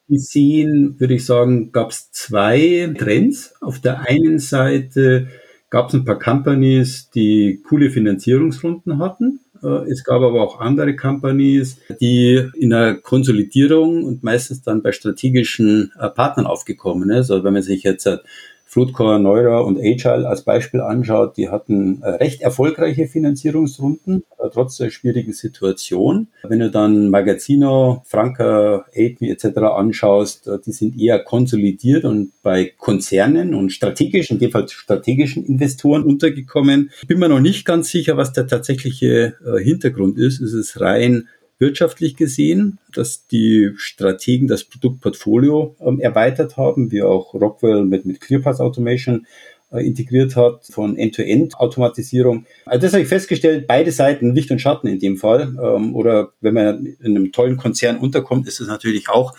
gesehen, 0.09 0.97
würde 0.99 1.15
ich 1.15 1.27
sagen, 1.27 1.73
gab 1.73 1.91
es 1.91 2.11
zwei 2.13 2.93
Trends. 2.99 3.55
Auf 3.61 3.81
der 3.81 4.01
einen 4.01 4.39
Seite 4.39 5.29
gab 5.71 5.89
es 5.89 5.95
ein 5.95 6.05
paar 6.05 6.19
Companies, 6.19 7.11
die 7.11 7.63
coole 7.69 7.91
Finanzierungsrunden 7.91 8.99
hatten. 8.99 9.41
Äh, 9.63 9.91
es 9.91 10.05
gab 10.05 10.23
aber 10.23 10.43
auch 10.43 10.61
andere 10.61 10.97
Companies, 10.97 11.79
die 12.01 12.49
in 12.55 12.71
der 12.71 12.97
Konsolidierung 12.97 14.05
und 14.05 14.23
meistens 14.23 14.63
dann 14.63 14.83
bei 14.83 14.93
strategischen 14.93 15.93
äh, 15.99 16.09
Partnern 16.09 16.47
aufgekommen 16.47 17.11
ist. 17.11 17.31
Also 17.31 17.45
wenn 17.45 17.53
man 17.53 17.63
sich 17.63 17.83
jetzt 17.83 18.09
Floodcore, 18.77 19.19
Neura 19.19 19.61
und 19.61 19.79
Agile 19.79 20.29
als 20.29 20.43
Beispiel 20.43 20.83
anschaut, 20.83 21.39
die 21.39 21.49
hatten 21.49 22.03
äh, 22.03 22.11
recht 22.11 22.43
erfolgreiche 22.43 23.07
Finanzierungsrunden, 23.07 24.25
äh, 24.39 24.51
trotz 24.53 24.77
der 24.77 24.91
schwierigen 24.91 25.33
Situation. 25.33 26.29
Wenn 26.43 26.59
du 26.59 26.71
dann 26.71 27.09
Magazino, 27.09 28.03
Franca, 28.05 28.85
AidMe 28.95 29.31
etc. 29.31 29.61
anschaust, 29.75 30.47
äh, 30.47 30.59
die 30.59 30.73
sind 30.73 31.01
eher 31.01 31.21
konsolidiert 31.21 32.05
und 32.05 32.33
bei 32.43 32.71
Konzernen 32.77 33.55
und 33.55 33.71
strategischen, 33.71 34.37
in 34.37 34.41
dem 34.41 34.51
Fall 34.51 34.69
strategischen 34.69 35.47
Investoren 35.47 36.03
untergekommen. 36.03 36.91
Ich 37.01 37.09
bin 37.09 37.19
mir 37.19 37.31
noch 37.31 37.41
nicht 37.41 37.65
ganz 37.65 37.89
sicher, 37.89 38.19
was 38.19 38.35
der 38.35 38.47
tatsächliche 38.47 39.37
Hintergrund 39.59 40.19
ist. 40.19 40.41
Ist 40.41 40.53
es 40.53 40.83
rein 40.83 41.29
wirtschaftlich 41.59 42.17
gesehen, 42.17 42.79
dass 42.95 43.27
die 43.27 43.71
Strategen 43.77 44.47
das 44.47 44.65
Produktportfolio 44.65 45.77
ähm, 45.81 46.01
erweitert 46.01 46.57
haben, 46.57 46.91
wie 46.93 47.03
auch 47.03 47.35
Rockwell 47.35 47.85
mit, 47.85 48.05
mit 48.05 48.21
ClearPass 48.21 48.61
Automation 48.61 49.27
äh, 49.73 49.87
integriert 49.87 50.37
hat, 50.37 50.67
von 50.67 50.97
End-to-End-Automatisierung. 50.97 52.47
Also 52.67 52.83
das 52.83 52.93
habe 52.93 53.03
ich 53.03 53.09
festgestellt, 53.09 53.67
beide 53.67 53.91
Seiten, 53.91 54.35
Licht 54.35 54.51
und 54.51 54.61
Schatten 54.61 54.87
in 54.87 55.01
dem 55.01 55.17
Fall. 55.17 55.57
Ähm, 55.61 55.97
oder 55.97 56.33
wenn 56.41 56.55
man 56.55 56.87
in 56.87 57.17
einem 57.17 57.33
tollen 57.33 57.57
Konzern 57.57 57.97
unterkommt, 57.99 58.47
ist 58.47 58.61
es 58.61 58.69
natürlich 58.69 59.09
auch 59.09 59.35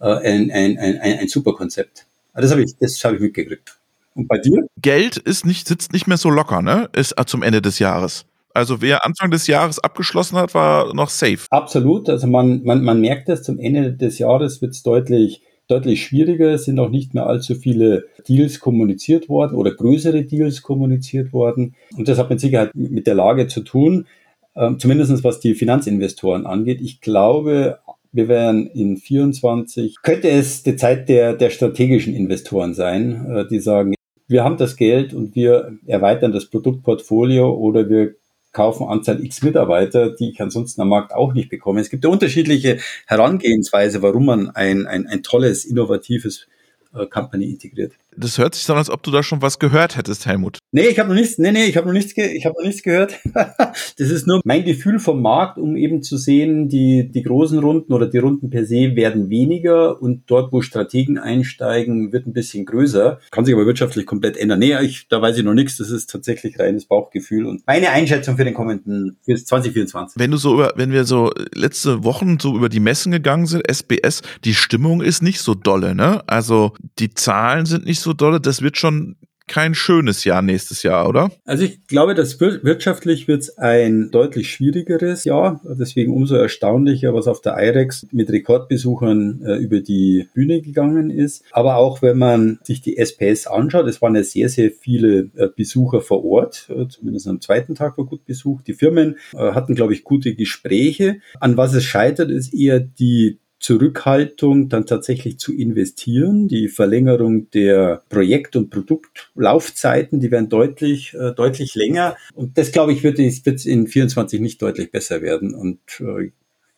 äh, 0.00 0.06
ein, 0.06 0.50
ein, 0.50 0.78
ein, 0.78 1.00
ein 1.00 1.28
super 1.28 1.52
Konzept. 1.52 2.06
Das 2.34 2.50
habe 2.50 2.62
ich, 2.62 2.72
das 2.80 3.02
habe 3.04 3.16
ich 3.16 3.20
mitgekriegt. 3.20 3.76
Und 4.14 4.26
bei 4.26 4.38
dir? 4.38 4.66
Geld 4.80 5.16
ist 5.16 5.44
nicht, 5.44 5.68
sitzt 5.68 5.92
nicht 5.92 6.06
mehr 6.06 6.16
so 6.16 6.30
locker, 6.30 6.62
ne? 6.62 6.88
Ist 6.92 7.14
zum 7.26 7.42
Ende 7.42 7.62
des 7.62 7.78
Jahres. 7.78 8.24
Also 8.54 8.80
wer 8.80 9.04
Anfang 9.04 9.30
des 9.30 9.46
Jahres 9.46 9.78
abgeschlossen 9.78 10.36
hat, 10.36 10.54
war 10.54 10.94
noch 10.94 11.10
safe. 11.10 11.46
Absolut. 11.50 12.08
Also 12.08 12.26
man, 12.26 12.62
man, 12.64 12.82
man 12.82 13.00
merkt 13.00 13.28
es, 13.28 13.42
zum 13.42 13.58
Ende 13.58 13.92
des 13.92 14.18
Jahres 14.18 14.60
wird 14.62 14.72
es 14.72 14.82
deutlich, 14.82 15.42
deutlich 15.68 16.02
schwieriger. 16.02 16.50
Es 16.50 16.64
sind 16.64 16.78
auch 16.78 16.90
nicht 16.90 17.14
mehr 17.14 17.26
allzu 17.26 17.54
viele 17.54 18.06
Deals 18.28 18.60
kommuniziert 18.60 19.28
worden 19.28 19.54
oder 19.54 19.74
größere 19.74 20.24
Deals 20.24 20.62
kommuniziert 20.62 21.32
worden. 21.32 21.74
Und 21.96 22.08
das 22.08 22.18
hat 22.18 22.30
mit 22.30 22.40
Sicherheit 22.40 22.70
mit 22.74 23.06
der 23.06 23.14
Lage 23.14 23.46
zu 23.46 23.60
tun, 23.60 24.06
äh, 24.54 24.74
zumindest 24.78 25.22
was 25.24 25.40
die 25.40 25.54
Finanzinvestoren 25.54 26.46
angeht. 26.46 26.80
Ich 26.80 27.00
glaube, 27.00 27.78
wir 28.12 28.28
werden 28.28 28.66
in 28.68 28.96
24, 28.96 29.96
könnte 30.02 30.28
es 30.30 30.62
die 30.62 30.76
Zeit 30.76 31.08
der, 31.08 31.34
der 31.34 31.50
strategischen 31.50 32.14
Investoren 32.14 32.74
sein, 32.74 33.26
äh, 33.30 33.46
die 33.46 33.60
sagen, 33.60 33.94
wir 34.26 34.44
haben 34.44 34.56
das 34.56 34.76
Geld 34.76 35.14
und 35.14 35.34
wir 35.34 35.78
erweitern 35.86 36.32
das 36.32 36.46
Produktportfolio 36.50 37.50
oder 37.50 37.88
wir 37.88 38.14
kaufen 38.52 38.88
Anzahl 38.88 39.24
X 39.24 39.42
Mitarbeiter, 39.42 40.14
die 40.14 40.30
ich 40.30 40.40
ansonsten 40.40 40.80
am 40.80 40.88
Markt 40.88 41.12
auch 41.12 41.32
nicht 41.32 41.50
bekomme. 41.50 41.80
Es 41.80 41.90
gibt 41.90 42.04
ja 42.04 42.10
unterschiedliche 42.10 42.78
Herangehensweise, 43.06 44.02
warum 44.02 44.26
man 44.26 44.50
ein, 44.50 44.86
ein, 44.86 45.06
ein 45.06 45.22
tolles, 45.22 45.64
innovatives 45.64 46.46
äh, 46.94 47.06
Company 47.06 47.46
integriert. 47.50 47.92
Das 48.20 48.38
hört 48.38 48.54
sich 48.54 48.64
so 48.64 48.72
an, 48.72 48.78
als 48.78 48.90
ob 48.90 49.02
du 49.02 49.10
da 49.10 49.22
schon 49.22 49.42
was 49.42 49.58
gehört 49.58 49.96
hättest, 49.96 50.26
Helmut. 50.26 50.58
Nee, 50.72 50.88
ich 50.88 50.98
habe 50.98 51.08
noch 51.08 51.14
nichts, 51.14 51.38
nee, 51.38 51.52
nee, 51.52 51.64
ich 51.64 51.76
habe 51.76 51.86
noch 51.86 51.92
nichts, 51.92 52.12
ich 52.16 52.44
habe 52.44 52.56
noch 52.58 52.66
nichts 52.66 52.82
gehört. 52.82 53.18
das 53.34 54.10
ist 54.10 54.26
nur 54.26 54.40
mein 54.44 54.64
Gefühl 54.64 54.98
vom 54.98 55.22
Markt, 55.22 55.56
um 55.56 55.76
eben 55.76 56.02
zu 56.02 56.16
sehen, 56.16 56.68
die, 56.68 57.10
die 57.10 57.22
großen 57.22 57.58
Runden 57.58 57.92
oder 57.92 58.06
die 58.06 58.18
Runden 58.18 58.50
per 58.50 58.64
se 58.66 58.96
werden 58.96 59.30
weniger 59.30 60.02
und 60.02 60.24
dort, 60.26 60.52
wo 60.52 60.62
Strategen 60.62 61.18
einsteigen, 61.18 62.12
wird 62.12 62.26
ein 62.26 62.32
bisschen 62.32 62.66
größer. 62.66 63.20
Kann 63.30 63.44
sich 63.44 63.54
aber 63.54 63.66
wirtschaftlich 63.66 64.04
komplett 64.04 64.36
ändern. 64.36 64.58
Nee, 64.58 64.76
ich, 64.80 65.06
da 65.08 65.22
weiß 65.22 65.38
ich 65.38 65.44
noch 65.44 65.54
nichts. 65.54 65.76
Das 65.76 65.90
ist 65.90 66.10
tatsächlich 66.10 66.58
reines 66.58 66.86
Bauchgefühl 66.86 67.46
und 67.46 67.66
meine 67.66 67.90
Einschätzung 67.90 68.36
für 68.36 68.44
den 68.44 68.54
kommenden, 68.54 69.16
für 69.22 69.36
2024. 69.36 70.18
Wenn 70.18 70.30
du 70.30 70.36
so 70.36 70.54
über, 70.54 70.72
wenn 70.76 70.90
wir 70.90 71.04
so 71.04 71.30
letzte 71.54 72.04
Wochen 72.04 72.38
so 72.40 72.56
über 72.56 72.68
die 72.68 72.80
Messen 72.80 73.12
gegangen 73.12 73.46
sind, 73.46 73.62
SBS, 73.70 74.22
die 74.44 74.54
Stimmung 74.54 75.02
ist 75.02 75.22
nicht 75.22 75.40
so 75.40 75.54
dolle, 75.54 75.94
ne? 75.94 76.22
Also 76.26 76.72
die 76.98 77.10
Zahlen 77.10 77.64
sind 77.64 77.86
nicht 77.86 78.00
so 78.00 78.07
dolle. 78.12 78.40
Das 78.40 78.62
wird 78.62 78.76
schon 78.76 79.16
kein 79.48 79.74
schönes 79.74 80.24
Jahr 80.24 80.42
nächstes 80.42 80.82
Jahr, 80.84 81.08
oder? 81.08 81.30
Also 81.44 81.64
ich 81.64 81.86
glaube, 81.86 82.14
dass 82.14 82.38
wirtschaftlich 82.40 83.26
wird 83.26 83.42
es 83.42 83.58
ein 83.58 84.10
deutlich 84.10 84.50
schwierigeres 84.50 85.24
Jahr. 85.24 85.60
Deswegen 85.64 86.12
umso 86.12 86.36
erstaunlicher, 86.36 87.14
was 87.14 87.26
auf 87.26 87.40
der 87.40 87.56
IREX 87.58 88.06
mit 88.12 88.30
Rekordbesuchern 88.30 89.42
äh, 89.44 89.56
über 89.56 89.80
die 89.80 90.28
Bühne 90.34 90.60
gegangen 90.60 91.10
ist. 91.10 91.44
Aber 91.50 91.76
auch 91.76 92.02
wenn 92.02 92.18
man 92.18 92.60
sich 92.62 92.82
die 92.82 92.98
SPS 92.98 93.46
anschaut, 93.46 93.88
es 93.88 94.00
waren 94.00 94.14
ja 94.14 94.22
sehr, 94.22 94.48
sehr 94.48 94.70
viele 94.70 95.30
äh, 95.34 95.48
Besucher 95.54 96.00
vor 96.00 96.24
Ort. 96.24 96.68
Äh, 96.68 96.86
zumindest 96.88 97.26
am 97.26 97.40
zweiten 97.40 97.74
Tag 97.74 97.98
war 97.98 98.04
gut 98.04 98.24
besucht. 98.26 98.66
Die 98.68 98.74
Firmen 98.74 99.16
äh, 99.32 99.52
hatten, 99.52 99.74
glaube 99.74 99.94
ich, 99.94 100.04
gute 100.04 100.34
Gespräche. 100.34 101.20
An 101.40 101.56
was 101.56 101.74
es 101.74 101.84
scheitert, 101.84 102.30
ist 102.30 102.52
eher 102.52 102.80
die 102.80 103.38
Zurückhaltung, 103.60 104.68
dann 104.68 104.86
tatsächlich 104.86 105.38
zu 105.38 105.54
investieren. 105.54 106.48
Die 106.48 106.68
Verlängerung 106.68 107.50
der 107.50 108.02
Projekt- 108.08 108.56
und 108.56 108.70
Produktlaufzeiten, 108.70 110.20
die 110.20 110.30
werden 110.30 110.48
deutlich, 110.48 111.14
äh, 111.14 111.32
deutlich 111.32 111.74
länger. 111.74 112.16
Und 112.34 112.56
das, 112.56 112.72
glaube 112.72 112.92
ich, 112.92 113.02
wird, 113.02 113.18
wird 113.18 113.66
in 113.66 113.86
24 113.86 114.40
nicht 114.40 114.62
deutlich 114.62 114.90
besser 114.90 115.22
werden. 115.22 115.54
Und 115.54 115.80
äh, 116.00 116.30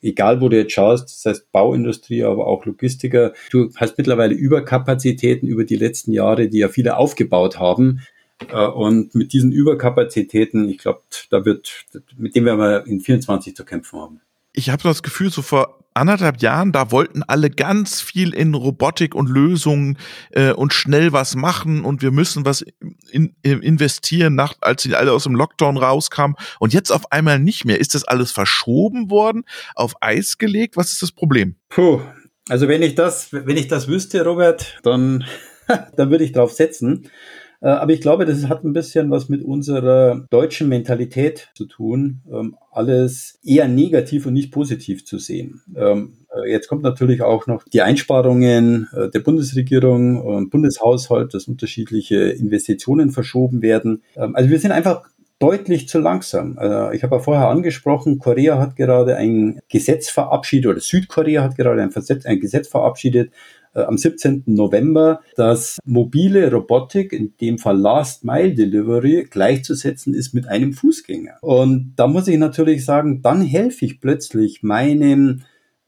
egal 0.02 0.40
wo 0.40 0.48
du 0.48 0.56
jetzt 0.56 0.72
schaust, 0.72 1.04
das 1.04 1.24
heißt 1.26 1.52
Bauindustrie, 1.52 2.24
aber 2.24 2.46
auch 2.46 2.64
Logistiker, 2.64 3.34
du 3.50 3.70
hast 3.76 3.98
mittlerweile 3.98 4.34
Überkapazitäten 4.34 5.46
über 5.46 5.64
die 5.64 5.76
letzten 5.76 6.12
Jahre, 6.12 6.48
die 6.48 6.58
ja 6.58 6.68
viele 6.68 6.96
aufgebaut 6.96 7.58
haben. 7.58 8.00
Äh, 8.48 8.66
und 8.66 9.14
mit 9.14 9.32
diesen 9.32 9.52
Überkapazitäten, 9.52 10.68
ich 10.68 10.78
glaube, 10.78 11.02
da 11.30 11.44
wird, 11.44 11.84
mit 12.16 12.34
dem 12.34 12.46
werden 12.46 12.58
wir 12.58 12.86
in 12.86 13.00
24 13.00 13.54
zu 13.54 13.64
kämpfen 13.64 14.00
haben. 14.00 14.20
Ich 14.52 14.70
habe 14.70 14.82
das 14.82 15.02
Gefühl, 15.02 15.30
so 15.30 15.42
vor 15.42 15.80
anderthalb 15.94 16.40
Jahren, 16.40 16.72
da 16.72 16.90
wollten 16.90 17.22
alle 17.22 17.50
ganz 17.50 18.00
viel 18.00 18.32
in 18.32 18.54
Robotik 18.54 19.14
und 19.14 19.28
Lösungen 19.28 19.98
äh, 20.30 20.52
und 20.52 20.72
schnell 20.72 21.12
was 21.12 21.34
machen 21.34 21.84
und 21.84 22.02
wir 22.02 22.10
müssen 22.10 22.44
was 22.44 22.64
in, 23.10 23.34
in 23.42 23.62
investieren, 23.62 24.34
nach, 24.34 24.54
als 24.60 24.82
sie 24.82 24.94
alle 24.94 25.12
aus 25.12 25.24
dem 25.24 25.34
Lockdown 25.34 25.76
rauskamen. 25.76 26.36
Und 26.58 26.72
jetzt 26.72 26.90
auf 26.90 27.12
einmal 27.12 27.38
nicht 27.38 27.64
mehr. 27.64 27.80
Ist 27.80 27.94
das 27.94 28.04
alles 28.04 28.32
verschoben 28.32 29.10
worden, 29.10 29.44
auf 29.74 29.94
Eis 30.00 30.38
gelegt? 30.38 30.76
Was 30.76 30.92
ist 30.92 31.02
das 31.02 31.12
Problem? 31.12 31.56
Puh, 31.68 32.00
also 32.48 32.68
wenn 32.68 32.82
ich 32.82 32.94
das, 32.94 33.32
wenn 33.32 33.56
ich 33.56 33.68
das 33.68 33.88
wüsste, 33.88 34.24
Robert, 34.24 34.78
dann, 34.82 35.24
dann 35.96 36.10
würde 36.10 36.24
ich 36.24 36.32
drauf 36.32 36.52
setzen. 36.52 37.08
Äh, 37.62 37.68
aber 37.68 37.92
ich 37.92 38.00
glaube, 38.00 38.24
das 38.24 38.48
hat 38.48 38.64
ein 38.64 38.72
bisschen 38.72 39.10
was 39.10 39.28
mit 39.28 39.42
unserer 39.42 40.26
deutschen 40.30 40.68
Mentalität 40.68 41.50
zu 41.54 41.66
tun, 41.66 42.22
ähm, 42.32 42.56
alles 42.70 43.38
eher 43.44 43.68
negativ 43.68 44.26
und 44.26 44.34
nicht 44.34 44.52
positiv 44.52 45.04
zu 45.04 45.18
sehen. 45.18 45.60
Ähm, 45.76 46.14
äh, 46.34 46.50
jetzt 46.50 46.68
kommt 46.68 46.82
natürlich 46.82 47.22
auch 47.22 47.46
noch 47.46 47.64
die 47.64 47.82
Einsparungen 47.82 48.88
äh, 48.94 49.10
der 49.10 49.20
Bundesregierung 49.20 50.20
und 50.20 50.50
Bundeshaushalt, 50.50 51.34
dass 51.34 51.48
unterschiedliche 51.48 52.16
Investitionen 52.16 53.10
verschoben 53.10 53.62
werden. 53.62 54.02
Ähm, 54.16 54.34
also 54.34 54.50
wir 54.50 54.58
sind 54.58 54.72
einfach 54.72 55.02
deutlich 55.38 55.88
zu 55.88 56.00
langsam. 56.00 56.58
Ich 56.92 57.02
habe 57.02 57.16
ja 57.16 57.18
vorher 57.18 57.48
angesprochen, 57.48 58.18
Korea 58.18 58.58
hat 58.58 58.76
gerade 58.76 59.16
ein 59.16 59.58
Gesetz 59.70 60.10
verabschiedet 60.10 60.70
oder 60.70 60.80
Südkorea 60.80 61.42
hat 61.42 61.56
gerade 61.56 61.80
ein, 61.80 62.40
Gesetz 62.40 62.68
verabschiedet, 62.68 63.32
am 63.74 63.96
17. 63.96 64.44
November, 64.46 65.20
dass 65.36 65.78
mobile 65.84 66.50
Robotik, 66.50 67.12
in 67.12 67.36
dem 67.40 67.58
Fall 67.58 67.78
Last 67.78 68.24
Mile 68.24 68.54
Delivery, 68.54 69.26
gleichzusetzen 69.30 70.14
ist 70.14 70.34
mit 70.34 70.48
einem 70.48 70.72
Fußgänger. 70.72 71.38
Und 71.40 71.94
da 71.96 72.06
muss 72.06 72.28
ich 72.28 72.38
natürlich 72.38 72.84
sagen, 72.84 73.22
dann 73.22 73.42
helfe 73.42 73.84
ich 73.84 74.00
plötzlich 74.00 74.62
meinem 74.62 75.42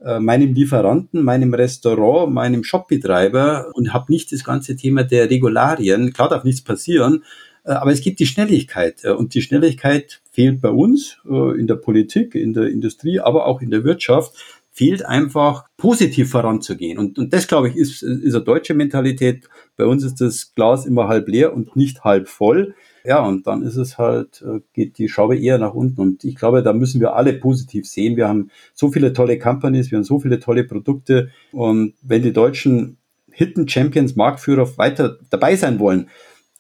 äh, 0.05 0.19
meinem 0.19 0.53
Lieferanten, 0.53 1.23
meinem 1.23 1.55
Restaurant, 1.55 2.33
meinem 2.33 2.65
Shopbetreiber 2.65 3.71
und 3.75 3.93
habe 3.93 4.11
nicht 4.11 4.33
das 4.33 4.43
ganze 4.43 4.75
Thema 4.75 5.05
der 5.05 5.31
Regularien. 5.31 6.13
Klar 6.13 6.29
darf 6.29 6.45
nichts 6.45 6.63
passieren, 6.63 7.23
äh, 7.65 7.71
aber 7.71 7.93
es 7.93 8.01
gibt 8.01 8.19
die 8.19 8.27
Schnelligkeit 8.27 9.05
und 9.05 9.35
die 9.35 9.43
Schnelligkeit 9.43 10.21
fehlt 10.31 10.61
bei 10.61 10.71
uns 10.71 11.19
in 11.25 11.67
der 11.67 11.77
Politik, 11.77 12.35
in 12.35 12.55
der 12.55 12.69
Industrie, 12.69 13.21
aber 13.21 13.47
auch 13.47 13.61
in 13.61 13.71
der 13.71 13.85
Wirtschaft 13.85 14.33
fehlt 14.73 15.05
einfach, 15.05 15.67
positiv 15.77 16.31
voranzugehen. 16.31 16.99
Und, 16.99 17.19
und 17.19 17.33
das, 17.33 17.47
glaube 17.47 17.69
ich, 17.69 17.77
ist, 17.77 18.03
ist 18.03 18.35
eine 18.35 18.45
deutsche 18.45 18.73
Mentalität. 18.75 19.49
Bei 19.77 19.85
uns 19.85 20.03
ist 20.03 20.21
das 20.21 20.55
Glas 20.55 20.87
immer 20.87 21.09
halb 21.09 21.29
leer 21.29 21.55
und 21.55 21.77
nicht 21.77 22.05
halb 22.05 22.27
voll. 22.27 22.75
Ja, 23.05 23.21
und 23.21 23.47
dann 23.47 23.63
ist 23.63 23.77
es 23.77 23.99
halt, 23.99 24.43
äh, 24.43 24.61
geht 24.73 24.97
die 24.97 25.09
Schraube 25.09 25.37
eher 25.37 25.59
nach 25.59 25.75
unten. 25.75 26.01
Und 26.01 26.25
ich 26.25 26.37
glaube, 26.37 26.63
da 26.63 26.73
müssen 26.73 27.01
wir 27.01 27.15
alle 27.15 27.35
positiv 27.35 27.87
sehen. 27.87 28.17
Wir 28.17 28.29
haben 28.29 28.51
so 28.73 28.91
viele 28.91 29.13
tolle 29.13 29.39
Companies, 29.39 29.91
wir 29.91 29.99
haben 29.99 30.05
so 30.05 30.21
viele 30.21 30.41
tolle 30.41 30.65
Produkte. 30.65 31.31
Und 31.53 31.95
wenn 32.01 32.23
die 32.23 32.33
deutschen 32.33 32.97
Hidden 33.31 33.69
Champions, 33.69 34.17
Marktführer 34.17 34.79
weiter 34.79 35.19
dabei 35.31 35.57
sein 35.57 35.81
wollen, 35.81 36.09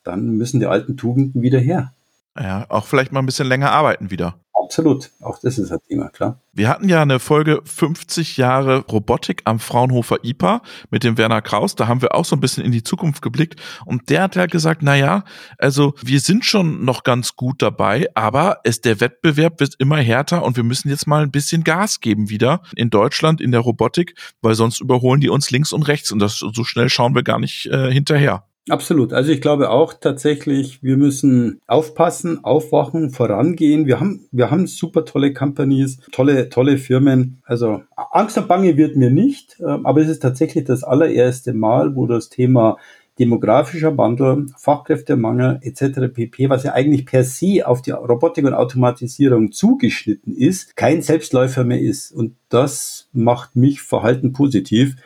dann 0.04 0.36
müssen 0.36 0.60
die 0.60 0.66
alten 0.66 0.96
Tugenden 0.96 1.42
wieder 1.42 1.60
her. 1.60 1.94
Ja, 2.38 2.66
auch 2.68 2.86
vielleicht 2.86 3.12
mal 3.12 3.20
ein 3.20 3.26
bisschen 3.26 3.46
länger 3.46 3.70
arbeiten 3.70 4.10
wieder. 4.10 4.38
Absolut, 4.72 5.10
auch 5.20 5.38
das 5.38 5.58
ist 5.58 5.70
ein 5.70 5.80
Thema, 5.86 6.08
klar. 6.08 6.40
Wir 6.54 6.70
hatten 6.70 6.88
ja 6.88 7.02
eine 7.02 7.20
Folge 7.20 7.60
50 7.62 8.38
Jahre 8.38 8.86
Robotik 8.86 9.42
am 9.44 9.58
Fraunhofer 9.58 10.24
IPA 10.24 10.62
mit 10.90 11.04
dem 11.04 11.18
Werner 11.18 11.42
Kraus. 11.42 11.76
Da 11.76 11.88
haben 11.88 12.00
wir 12.00 12.14
auch 12.14 12.24
so 12.24 12.34
ein 12.34 12.40
bisschen 12.40 12.64
in 12.64 12.72
die 12.72 12.82
Zukunft 12.82 13.20
geblickt. 13.20 13.60
Und 13.84 14.08
der 14.08 14.22
hat 14.22 14.34
ja 14.34 14.46
gesagt, 14.46 14.80
na 14.82 14.96
ja, 14.96 15.24
also 15.58 15.92
wir 16.02 16.20
sind 16.20 16.46
schon 16.46 16.86
noch 16.86 17.04
ganz 17.04 17.36
gut 17.36 17.60
dabei, 17.60 18.06
aber 18.14 18.60
es, 18.64 18.80
der 18.80 19.00
Wettbewerb 19.00 19.60
wird 19.60 19.74
immer 19.78 19.98
härter 19.98 20.42
und 20.42 20.56
wir 20.56 20.64
müssen 20.64 20.88
jetzt 20.88 21.06
mal 21.06 21.22
ein 21.22 21.30
bisschen 21.30 21.64
Gas 21.64 22.00
geben 22.00 22.30
wieder 22.30 22.62
in 22.74 22.88
Deutschland 22.88 23.42
in 23.42 23.52
der 23.52 23.60
Robotik, 23.60 24.14
weil 24.40 24.54
sonst 24.54 24.80
überholen 24.80 25.20
die 25.20 25.28
uns 25.28 25.50
links 25.50 25.74
und 25.74 25.82
rechts 25.82 26.10
und 26.12 26.18
das 26.18 26.38
so 26.38 26.64
schnell 26.64 26.88
schauen 26.88 27.14
wir 27.14 27.22
gar 27.22 27.38
nicht 27.38 27.66
äh, 27.66 27.92
hinterher. 27.92 28.46
Absolut. 28.68 29.12
Also 29.12 29.32
ich 29.32 29.40
glaube 29.40 29.70
auch 29.70 29.92
tatsächlich, 29.92 30.84
wir 30.84 30.96
müssen 30.96 31.60
aufpassen, 31.66 32.44
aufwachen, 32.44 33.10
vorangehen. 33.10 33.86
Wir 33.86 33.98
haben, 33.98 34.28
wir 34.30 34.52
haben 34.52 34.68
super 34.68 35.04
tolle 35.04 35.32
Companies, 35.32 35.98
tolle, 36.12 36.48
tolle 36.48 36.78
Firmen. 36.78 37.42
Also 37.44 37.82
Angst 37.96 38.38
und 38.38 38.46
Bange 38.46 38.76
wird 38.76 38.94
mir 38.94 39.10
nicht, 39.10 39.56
ähm, 39.58 39.84
aber 39.84 40.00
es 40.00 40.08
ist 40.08 40.20
tatsächlich 40.20 40.64
das 40.64 40.84
allererste 40.84 41.54
Mal, 41.54 41.96
wo 41.96 42.06
das 42.06 42.28
Thema 42.28 42.76
demografischer 43.18 43.98
Wandel, 43.98 44.46
Fachkräftemangel 44.56 45.58
etc. 45.62 46.12
pp., 46.14 46.48
was 46.48 46.62
ja 46.62 46.72
eigentlich 46.72 47.04
per 47.04 47.24
se 47.24 47.66
auf 47.66 47.82
die 47.82 47.90
Robotik 47.90 48.44
und 48.44 48.54
Automatisierung 48.54 49.50
zugeschnitten 49.50 50.34
ist, 50.34 50.76
kein 50.76 51.02
Selbstläufer 51.02 51.64
mehr 51.64 51.80
ist. 51.80 52.12
Und 52.12 52.36
das 52.48 53.08
macht 53.12 53.56
mich 53.56 53.82
verhalten 53.82 54.32
positiv 54.32 54.96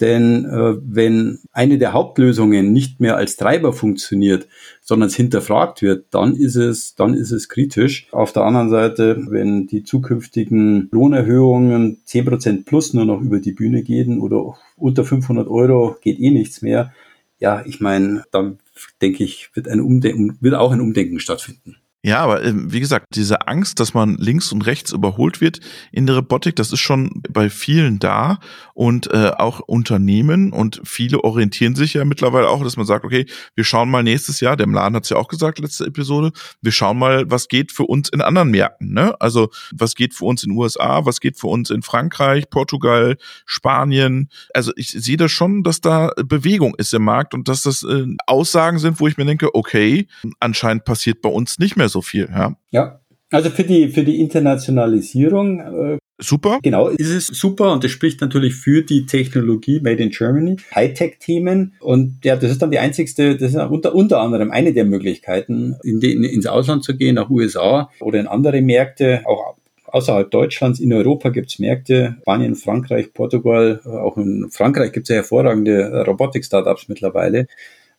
Denn 0.00 0.46
äh, 0.46 0.76
wenn 0.82 1.40
eine 1.52 1.76
der 1.76 1.92
Hauptlösungen 1.92 2.72
nicht 2.72 3.00
mehr 3.00 3.16
als 3.16 3.36
Treiber 3.36 3.74
funktioniert, 3.74 4.48
sondern 4.80 5.08
es 5.08 5.14
hinterfragt 5.14 5.82
wird, 5.82 6.06
dann 6.10 6.34
ist 6.34 6.56
es, 6.56 6.94
dann 6.94 7.12
ist 7.12 7.30
es 7.32 7.48
kritisch. 7.50 8.08
Auf 8.10 8.32
der 8.32 8.44
anderen 8.44 8.70
Seite, 8.70 9.22
wenn 9.28 9.66
die 9.66 9.84
zukünftigen 9.84 10.88
Lohnerhöhungen 10.90 11.98
10% 12.06 12.64
plus 12.64 12.94
nur 12.94 13.04
noch 13.04 13.20
über 13.20 13.40
die 13.40 13.52
Bühne 13.52 13.82
gehen 13.82 14.20
oder 14.20 14.56
unter 14.76 15.04
500 15.04 15.48
Euro 15.48 15.96
geht 16.00 16.18
eh 16.18 16.30
nichts 16.30 16.62
mehr, 16.62 16.92
ja, 17.38 17.62
ich 17.66 17.80
meine, 17.80 18.24
dann 18.32 18.58
denke 19.00 19.24
ich, 19.24 19.50
wird 19.54 19.68
ein 19.68 19.80
Umdenken, 19.80 20.38
wird 20.40 20.54
auch 20.54 20.72
ein 20.72 20.80
Umdenken 20.80 21.20
stattfinden. 21.20 21.76
Ja, 22.02 22.20
aber 22.20 22.42
äh, 22.42 22.52
wie 22.54 22.80
gesagt, 22.80 23.08
diese 23.14 23.46
Angst, 23.46 23.78
dass 23.78 23.92
man 23.92 24.16
links 24.16 24.50
und 24.52 24.62
rechts 24.62 24.92
überholt 24.92 25.42
wird 25.42 25.60
in 25.92 26.06
der 26.06 26.16
Robotik, 26.16 26.56
das 26.56 26.72
ist 26.72 26.80
schon 26.80 27.22
bei 27.28 27.50
vielen 27.50 27.98
da 27.98 28.38
und 28.72 29.12
äh, 29.12 29.32
auch 29.36 29.60
Unternehmen 29.60 30.50
und 30.50 30.80
viele 30.82 31.22
orientieren 31.24 31.74
sich 31.74 31.92
ja 31.92 32.06
mittlerweile 32.06 32.48
auch, 32.48 32.64
dass 32.64 32.78
man 32.78 32.86
sagt, 32.86 33.04
okay, 33.04 33.26
wir 33.54 33.64
schauen 33.64 33.90
mal 33.90 34.02
nächstes 34.02 34.40
Jahr, 34.40 34.56
der 34.56 34.66
Mladen 34.66 34.96
hat 34.96 35.04
es 35.04 35.10
ja 35.10 35.18
auch 35.18 35.28
gesagt, 35.28 35.58
letzte 35.58 35.84
Episode, 35.84 36.32
wir 36.62 36.72
schauen 36.72 36.98
mal, 36.98 37.30
was 37.30 37.48
geht 37.48 37.70
für 37.70 37.84
uns 37.84 38.08
in 38.08 38.22
anderen 38.22 38.50
Märkten, 38.50 38.94
ne? 38.94 39.14
Also 39.20 39.50
was 39.76 39.94
geht 39.94 40.14
für 40.14 40.24
uns 40.24 40.42
in 40.42 40.52
USA, 40.52 41.04
was 41.04 41.20
geht 41.20 41.38
für 41.38 41.48
uns 41.48 41.68
in 41.68 41.82
Frankreich, 41.82 42.48
Portugal, 42.48 43.18
Spanien. 43.44 44.30
Also 44.54 44.72
ich 44.76 44.88
sehe 44.88 45.18
das 45.18 45.32
schon, 45.32 45.64
dass 45.64 45.82
da 45.82 46.12
Bewegung 46.24 46.74
ist 46.78 46.94
im 46.94 47.04
Markt 47.04 47.34
und 47.34 47.46
dass 47.46 47.60
das 47.60 47.82
äh, 47.82 48.06
Aussagen 48.26 48.78
sind, 48.78 49.00
wo 49.00 49.06
ich 49.06 49.18
mir 49.18 49.26
denke, 49.26 49.54
okay, 49.54 50.08
anscheinend 50.38 50.86
passiert 50.86 51.20
bei 51.20 51.28
uns 51.28 51.58
nicht 51.58 51.76
mehr 51.76 51.89
so 51.90 52.02
viel. 52.02 52.28
Ja, 52.30 52.56
ja. 52.70 53.00
also 53.30 53.50
für 53.50 53.64
die, 53.64 53.88
für 53.88 54.04
die 54.04 54.20
Internationalisierung 54.20 55.60
äh, 55.60 55.98
Super. 56.22 56.58
Genau, 56.62 56.88
ist 56.88 57.08
es 57.08 57.26
super 57.28 57.72
und 57.72 57.82
das 57.82 57.90
spricht 57.90 58.20
natürlich 58.20 58.54
für 58.54 58.82
die 58.82 59.06
Technologie 59.06 59.80
Made 59.80 60.02
in 60.02 60.10
Germany, 60.10 60.56
Hightech-Themen 60.74 61.74
und 61.80 62.18
ja, 62.24 62.36
das 62.36 62.50
ist 62.50 62.60
dann 62.60 62.70
die 62.70 62.78
einzigste, 62.78 63.36
das 63.36 63.54
ist 63.54 63.56
unter, 63.56 63.94
unter 63.94 64.20
anderem 64.20 64.50
eine 64.50 64.74
der 64.74 64.84
Möglichkeiten, 64.84 65.76
in 65.82 65.98
den, 65.98 66.22
ins 66.22 66.46
Ausland 66.46 66.84
zu 66.84 66.94
gehen, 66.94 67.14
nach 67.14 67.30
USA 67.30 67.90
oder 68.00 68.20
in 68.20 68.26
andere 68.26 68.60
Märkte, 68.60 69.22
auch 69.24 69.56
außerhalb 69.86 70.30
Deutschlands. 70.30 70.78
In 70.78 70.92
Europa 70.92 71.30
gibt 71.30 71.50
es 71.50 71.58
Märkte, 71.58 72.16
Spanien, 72.20 72.54
Frankreich, 72.54 73.14
Portugal, 73.14 73.80
auch 73.84 74.18
in 74.18 74.50
Frankreich 74.50 74.92
gibt 74.92 75.04
es 75.04 75.08
ja 75.08 75.16
hervorragende 75.16 76.04
Robotik-Startups 76.06 76.88
mittlerweile. 76.88 77.46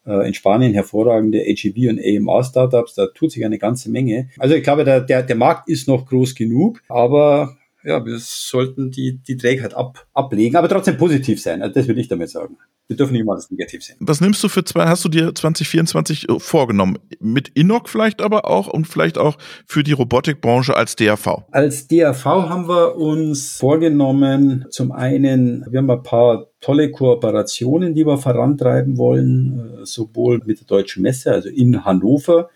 Äh, 0.05 0.27
in 0.27 0.33
Spanien 0.33 0.73
hervorragende 0.73 1.43
AGV 1.47 1.89
und 1.89 1.99
AMR-Startups, 1.99 2.95
da 2.95 3.07
tut 3.07 3.31
sich 3.31 3.45
eine 3.45 3.59
ganze 3.59 3.91
Menge. 3.91 4.29
Also 4.39 4.55
ich 4.55 4.63
glaube, 4.63 4.83
der, 4.83 5.01
der, 5.01 5.21
der 5.21 5.35
Markt 5.35 5.69
ist 5.69 5.87
noch 5.87 6.07
groß 6.07 6.33
genug, 6.33 6.81
aber 6.87 7.55
ja, 7.83 8.05
wir 8.05 8.17
sollten 8.19 8.91
die, 8.91 9.17
die 9.17 9.37
Trägheit 9.37 9.73
ab, 9.73 10.05
ablegen, 10.13 10.55
aber 10.55 10.69
trotzdem 10.69 10.97
positiv 10.97 11.41
sein. 11.41 11.61
Also 11.61 11.73
das 11.73 11.87
würde 11.87 12.01
ich 12.01 12.07
damit 12.07 12.29
sagen. 12.29 12.57
Wir 12.87 12.97
dürfen 12.97 13.13
nicht 13.13 13.25
mal 13.25 13.35
das 13.35 13.49
negativ 13.49 13.83
sehen. 13.83 13.95
Was 14.01 14.19
nimmst 14.19 14.43
du 14.43 14.49
für 14.49 14.65
zwei, 14.65 14.85
hast 14.85 15.05
du 15.05 15.09
dir 15.09 15.33
2024 15.33 16.27
äh, 16.27 16.39
vorgenommen? 16.39 16.99
Mit 17.21 17.47
Inok 17.49 17.87
vielleicht 17.87 18.21
aber 18.21 18.49
auch 18.49 18.67
und 18.67 18.85
vielleicht 18.85 19.17
auch 19.17 19.37
für 19.65 19.83
die 19.83 19.93
Robotikbranche 19.93 20.75
als 20.75 20.97
DAV? 20.97 21.43
Als 21.51 21.87
DAV 21.87 22.25
haben 22.25 22.67
wir 22.67 22.97
uns 22.97 23.55
vorgenommen, 23.55 24.65
zum 24.71 24.91
einen, 24.91 25.65
wir 25.69 25.79
haben 25.79 25.89
ein 25.89 26.03
paar 26.03 26.47
tolle 26.59 26.91
Kooperationen, 26.91 27.95
die 27.95 28.05
wir 28.05 28.17
vorantreiben 28.17 28.97
wollen, 28.97 29.79
äh, 29.81 29.85
sowohl 29.85 30.41
mit 30.45 30.59
der 30.59 30.67
Deutschen 30.67 31.03
Messe, 31.03 31.31
also 31.31 31.47
in 31.47 31.85
Hannover, 31.85 32.49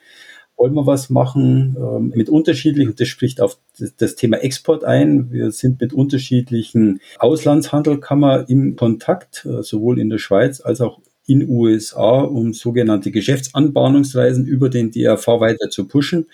wollen 0.57 0.73
wir 0.73 0.87
was 0.87 1.09
machen 1.09 1.75
ähm, 1.77 2.13
mit 2.15 2.29
unterschiedlichen, 2.29 2.95
das 2.95 3.07
spricht 3.07 3.41
auf 3.41 3.57
das, 3.97 4.15
Thema 4.15 4.37
Export 4.37 4.83
ein. 4.83 5.31
Wir 5.31 5.51
sind 5.51 5.81
mit 5.81 5.93
unterschiedlichen 5.93 7.01
Auslandshandelkammer 7.19 8.49
im 8.49 8.75
Kontakt, 8.75 9.45
äh, 9.45 9.63
sowohl 9.63 9.99
in 9.99 10.09
der 10.09 10.17
Schweiz 10.17 10.61
als 10.61 10.81
auch 10.81 10.99
in 11.27 11.49
USA, 11.49 12.21
um 12.21 12.53
sogenannte 12.53 13.11
Geschäftsanbahnungsreisen 13.11 14.45
über 14.45 14.69
den 14.69 14.91
DRV 14.91 15.27
weiter 15.39 15.69
zu 15.69 15.87
pushen. 15.87 16.27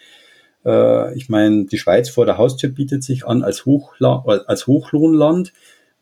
Äh, 0.65 1.15
ich 1.15 1.29
meine, 1.29 1.65
die 1.65 1.77
Schweiz 1.77 2.09
vor 2.09 2.25
der 2.25 2.37
Haustür 2.37 2.69
bietet 2.69 3.03
sich 3.03 3.25
an 3.25 3.41
als, 3.43 3.65
Hochla 3.65 4.23
als 4.45 4.67
Hochlohnland 4.67 5.53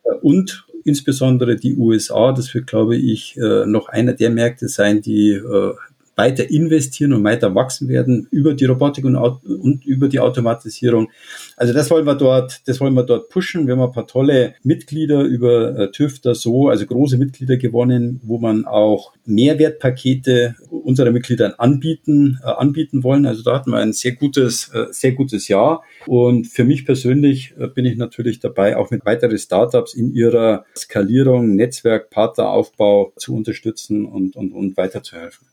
äh, 0.04 0.14
und 0.22 0.66
insbesondere 0.84 1.56
die 1.56 1.76
USA. 1.76 2.32
Das 2.32 2.54
wird, 2.54 2.68
glaube 2.68 2.96
ich, 2.96 3.38
äh, 3.38 3.66
noch 3.66 3.90
einer 3.90 4.14
der 4.14 4.30
Märkte 4.30 4.68
sein, 4.68 5.02
die 5.02 5.32
äh, 5.32 5.74
weiter 6.20 6.50
investieren 6.50 7.14
und 7.14 7.24
weiter 7.24 7.56
wachsen 7.56 7.88
werden 7.88 8.28
über 8.30 8.54
die 8.54 8.66
Robotik 8.66 9.06
und, 9.06 9.16
und 9.16 9.86
über 9.86 10.10
die 10.10 10.20
Automatisierung. 10.20 11.10
Also 11.56 11.72
das 11.74 11.90
wollen 11.90 12.06
wir 12.06 12.16
dort, 12.16 12.68
das 12.68 12.82
wollen 12.82 12.94
wir 12.94 13.04
dort 13.04 13.30
pushen. 13.30 13.66
Wir 13.66 13.76
haben 13.76 13.84
ein 13.84 13.94
paar 13.94 14.06
tolle 14.06 14.54
Mitglieder 14.62 15.22
über 15.22 15.80
äh, 15.80 15.92
TÜV 15.92 16.20
da 16.20 16.36
so, 16.36 16.68
also 16.68 16.86
große 16.86 17.18
Mitglieder 17.18 17.56
gewonnen, 17.56 18.20
wo 18.22 18.38
man 18.38 18.66
auch 18.66 19.14
Mehrwertpakete 19.26 20.56
unserer 20.70 21.12
Mitgliedern 21.12 21.54
anbieten, 21.58 22.40
äh, 22.44 22.48
anbieten 22.48 23.02
wollen. 23.04 23.26
Also 23.26 23.42
da 23.44 23.56
hatten 23.56 23.72
wir 23.72 23.78
ein 23.78 23.94
sehr 23.94 24.12
gutes, 24.12 24.70
äh, 24.74 24.88
sehr 24.92 25.14
gutes 25.14 25.48
Jahr. 25.48 25.84
Und 26.06 26.48
für 26.48 26.66
mich 26.66 26.86
persönlich 26.86 27.54
äh, 27.58 27.68
bin 27.68 27.86
ich 27.86 27.96
natürlich 27.96 28.42
dabei, 28.42 28.76
auch 28.76 28.92
mit 28.92 29.06
weiteren 29.06 29.38
Startups 29.38 29.94
in 29.94 30.14
ihrer 30.14 30.66
Skalierung, 30.76 31.56
Netzwerk, 31.56 32.10
Partneraufbau 32.10 33.14
zu 33.16 33.36
unterstützen 33.36 34.06
und, 34.06 34.36
und, 34.36 34.52
und 34.52 34.76
weiterzuhelfen. 34.76 35.48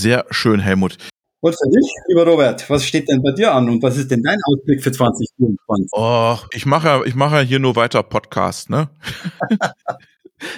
Sehr 0.00 0.24
schön, 0.30 0.60
Helmut. 0.60 0.96
Und 1.40 1.52
für 1.52 1.68
dich, 1.68 1.92
lieber 2.08 2.24
Robert, 2.24 2.70
was 2.70 2.86
steht 2.86 3.10
denn 3.10 3.22
bei 3.22 3.32
dir 3.32 3.52
an 3.52 3.68
und 3.68 3.82
was 3.82 3.98
ist 3.98 4.10
denn 4.10 4.22
dein 4.22 4.38
Ausblick 4.46 4.82
für 4.82 4.92
2024? 4.92 5.88
Oh, 5.92 6.38
ich 6.54 6.64
mache, 6.64 7.02
ich 7.04 7.14
mache 7.14 7.42
hier 7.42 7.58
nur 7.58 7.76
weiter 7.76 8.02
Podcast, 8.02 8.70
ne? 8.70 8.88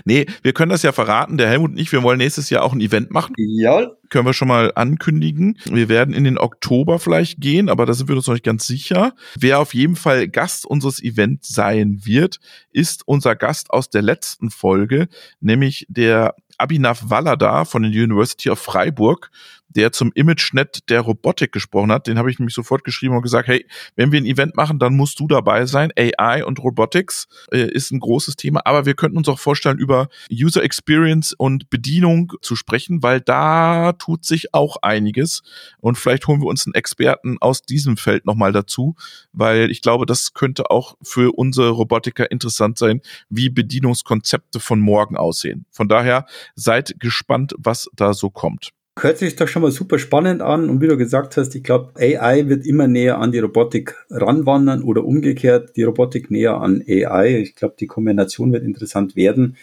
Nee, 0.04 0.26
wir 0.42 0.52
können 0.52 0.70
das 0.70 0.82
ja 0.82 0.92
verraten, 0.92 1.38
der 1.38 1.48
Helmut 1.48 1.72
und 1.72 1.78
ich, 1.78 1.90
wir 1.92 2.02
wollen 2.02 2.18
nächstes 2.18 2.50
Jahr 2.50 2.62
auch 2.62 2.72
ein 2.72 2.80
Event 2.80 3.10
machen. 3.10 3.34
Ja. 3.36 3.90
Können 4.10 4.26
wir 4.26 4.32
schon 4.32 4.48
mal 4.48 4.72
ankündigen. 4.74 5.58
Wir 5.64 5.88
werden 5.88 6.14
in 6.14 6.24
den 6.24 6.38
Oktober 6.38 6.98
vielleicht 6.98 7.40
gehen, 7.40 7.68
aber 7.68 7.86
da 7.86 7.94
sind 7.94 8.08
wir 8.08 8.16
uns 8.16 8.26
noch 8.26 8.34
nicht 8.34 8.44
ganz 8.44 8.66
sicher. 8.66 9.14
Wer 9.38 9.58
auf 9.58 9.74
jeden 9.74 9.96
Fall 9.96 10.28
Gast 10.28 10.66
unseres 10.66 11.02
Events 11.02 11.48
sein 11.48 12.00
wird, 12.04 12.38
ist 12.70 13.02
unser 13.06 13.36
Gast 13.36 13.70
aus 13.70 13.90
der 13.90 14.02
letzten 14.02 14.50
Folge, 14.50 15.08
nämlich 15.40 15.86
der 15.88 16.34
Abhinav 16.62 17.10
Wallada 17.10 17.64
von 17.64 17.82
der 17.82 17.90
University 17.90 18.48
of 18.50 18.58
Freiburg 18.58 19.30
der 19.76 19.92
zum 19.92 20.12
ImageNet 20.14 20.88
der 20.88 21.00
Robotik 21.00 21.52
gesprochen 21.52 21.92
hat. 21.92 22.06
Den 22.06 22.18
habe 22.18 22.30
ich 22.30 22.38
nämlich 22.38 22.54
sofort 22.54 22.84
geschrieben 22.84 23.16
und 23.16 23.22
gesagt, 23.22 23.48
hey, 23.48 23.66
wenn 23.96 24.12
wir 24.12 24.20
ein 24.20 24.26
Event 24.26 24.56
machen, 24.56 24.78
dann 24.78 24.96
musst 24.96 25.20
du 25.20 25.26
dabei 25.26 25.66
sein. 25.66 25.90
AI 25.96 26.44
und 26.44 26.58
Robotics 26.58 27.28
äh, 27.50 27.70
ist 27.70 27.90
ein 27.90 28.00
großes 28.00 28.36
Thema, 28.36 28.62
aber 28.64 28.86
wir 28.86 28.94
könnten 28.94 29.16
uns 29.18 29.28
auch 29.28 29.38
vorstellen, 29.38 29.78
über 29.78 30.08
User 30.32 30.62
Experience 30.62 31.32
und 31.32 31.70
Bedienung 31.70 32.32
zu 32.42 32.56
sprechen, 32.56 33.02
weil 33.02 33.20
da 33.20 33.92
tut 33.92 34.24
sich 34.24 34.54
auch 34.54 34.76
einiges. 34.82 35.42
Und 35.80 35.98
vielleicht 35.98 36.26
holen 36.26 36.40
wir 36.40 36.48
uns 36.48 36.66
einen 36.66 36.74
Experten 36.74 37.38
aus 37.40 37.62
diesem 37.62 37.96
Feld 37.96 38.26
nochmal 38.26 38.52
dazu, 38.52 38.94
weil 39.32 39.70
ich 39.70 39.82
glaube, 39.82 40.06
das 40.06 40.34
könnte 40.34 40.70
auch 40.70 40.96
für 41.02 41.32
unsere 41.36 41.70
Robotiker 41.70 42.30
interessant 42.30 42.78
sein, 42.78 43.00
wie 43.28 43.48
Bedienungskonzepte 43.48 44.60
von 44.60 44.80
morgen 44.80 45.16
aussehen. 45.16 45.66
Von 45.70 45.88
daher 45.88 46.26
seid 46.54 46.94
gespannt, 46.98 47.54
was 47.58 47.88
da 47.94 48.14
so 48.14 48.30
kommt. 48.30 48.72
Hört 48.98 49.16
sich 49.16 49.36
doch 49.36 49.48
schon 49.48 49.62
mal 49.62 49.70
super 49.70 49.98
spannend 49.98 50.42
an. 50.42 50.68
Und 50.68 50.82
wie 50.82 50.86
du 50.86 50.98
gesagt 50.98 51.36
hast, 51.38 51.54
ich 51.54 51.64
glaube, 51.64 51.92
AI 51.96 52.48
wird 52.48 52.66
immer 52.66 52.86
näher 52.86 53.18
an 53.18 53.32
die 53.32 53.38
Robotik 53.38 53.96
ranwandern 54.10 54.82
oder 54.82 55.04
umgekehrt 55.04 55.76
die 55.76 55.82
Robotik 55.82 56.30
näher 56.30 56.60
an 56.60 56.84
AI. 56.86 57.38
Ich 57.40 57.56
glaube, 57.56 57.74
die 57.80 57.86
Kombination 57.86 58.52
wird 58.52 58.64
interessant 58.64 59.16
werden. 59.16 59.56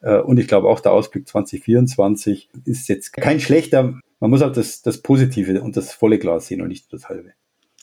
Äh, 0.00 0.18
und 0.18 0.38
ich 0.38 0.46
glaube 0.46 0.68
auch 0.68 0.80
der 0.80 0.92
Ausblick 0.92 1.26
2024 1.26 2.48
ist 2.64 2.88
jetzt 2.88 3.12
kein 3.12 3.40
schlechter. 3.40 3.98
Man 4.20 4.30
muss 4.30 4.40
halt 4.40 4.56
das, 4.56 4.82
das 4.82 5.02
Positive 5.02 5.60
und 5.62 5.76
das 5.76 5.92
volle 5.92 6.18
Glas 6.18 6.46
sehen 6.46 6.62
und 6.62 6.68
nicht 6.68 6.92
das 6.92 7.08
halbe. 7.08 7.32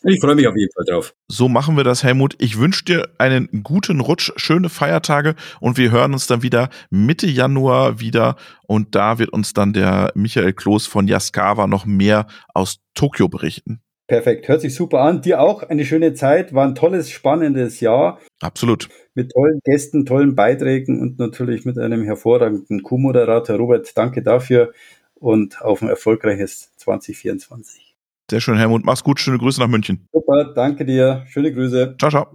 Ich 0.06 0.20
freue 0.20 0.34
mich 0.34 0.46
auf 0.46 0.56
jeden 0.56 0.70
Fall 0.72 0.84
drauf. 0.86 1.14
So 1.28 1.48
machen 1.48 1.76
wir 1.78 1.84
das, 1.84 2.04
Helmut. 2.04 2.36
Ich 2.38 2.58
wünsche 2.58 2.84
dir 2.84 3.08
einen 3.18 3.48
guten 3.62 4.00
Rutsch, 4.00 4.32
schöne 4.36 4.68
Feiertage 4.68 5.34
und 5.60 5.78
wir 5.78 5.90
hören 5.90 6.12
uns 6.12 6.26
dann 6.26 6.42
wieder 6.42 6.68
Mitte 6.90 7.26
Januar 7.26 8.00
wieder 8.00 8.36
und 8.66 8.94
da 8.94 9.18
wird 9.18 9.30
uns 9.30 9.54
dann 9.54 9.72
der 9.72 10.12
Michael 10.14 10.52
Kloß 10.52 10.86
von 10.86 11.08
Yaskawa 11.08 11.66
noch 11.66 11.86
mehr 11.86 12.26
aus 12.52 12.80
Tokio 12.94 13.28
berichten. 13.28 13.80
Perfekt, 14.06 14.48
hört 14.48 14.60
sich 14.60 14.74
super 14.74 15.00
an. 15.00 15.22
Dir 15.22 15.40
auch 15.40 15.62
eine 15.62 15.86
schöne 15.86 16.12
Zeit, 16.12 16.52
war 16.52 16.66
ein 16.66 16.74
tolles, 16.74 17.08
spannendes 17.08 17.80
Jahr. 17.80 18.20
Absolut. 18.40 18.90
Mit 19.14 19.32
tollen 19.32 19.60
Gästen, 19.64 20.04
tollen 20.04 20.34
Beiträgen 20.34 21.00
und 21.00 21.18
natürlich 21.18 21.64
mit 21.64 21.78
einem 21.78 22.04
hervorragenden 22.04 22.82
Co-Moderator. 22.82 23.56
Robert, 23.56 23.96
danke 23.96 24.22
dafür 24.22 24.74
und 25.14 25.62
auf 25.62 25.80
ein 25.80 25.88
erfolgreiches 25.88 26.70
2024. 26.76 27.83
Sehr 28.30 28.40
schön, 28.40 28.56
Helmut. 28.56 28.84
Mach's 28.84 29.04
gut. 29.04 29.20
Schöne 29.20 29.38
Grüße 29.38 29.60
nach 29.60 29.68
München. 29.68 30.08
Super, 30.12 30.52
danke 30.54 30.84
dir. 30.84 31.24
Schöne 31.26 31.52
Grüße. 31.52 31.96
Ciao, 31.98 32.10
ciao. 32.10 32.26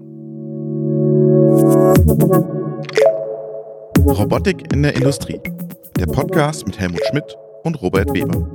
Robotik 4.06 4.72
in 4.74 4.84
der 4.84 4.96
Industrie. 4.96 5.40
Der 6.00 6.06
Podcast 6.06 6.66
mit 6.66 6.80
Helmut 6.80 7.02
Schmidt 7.10 7.36
und 7.64 7.82
Robert 7.82 8.14
Weber. 8.14 8.48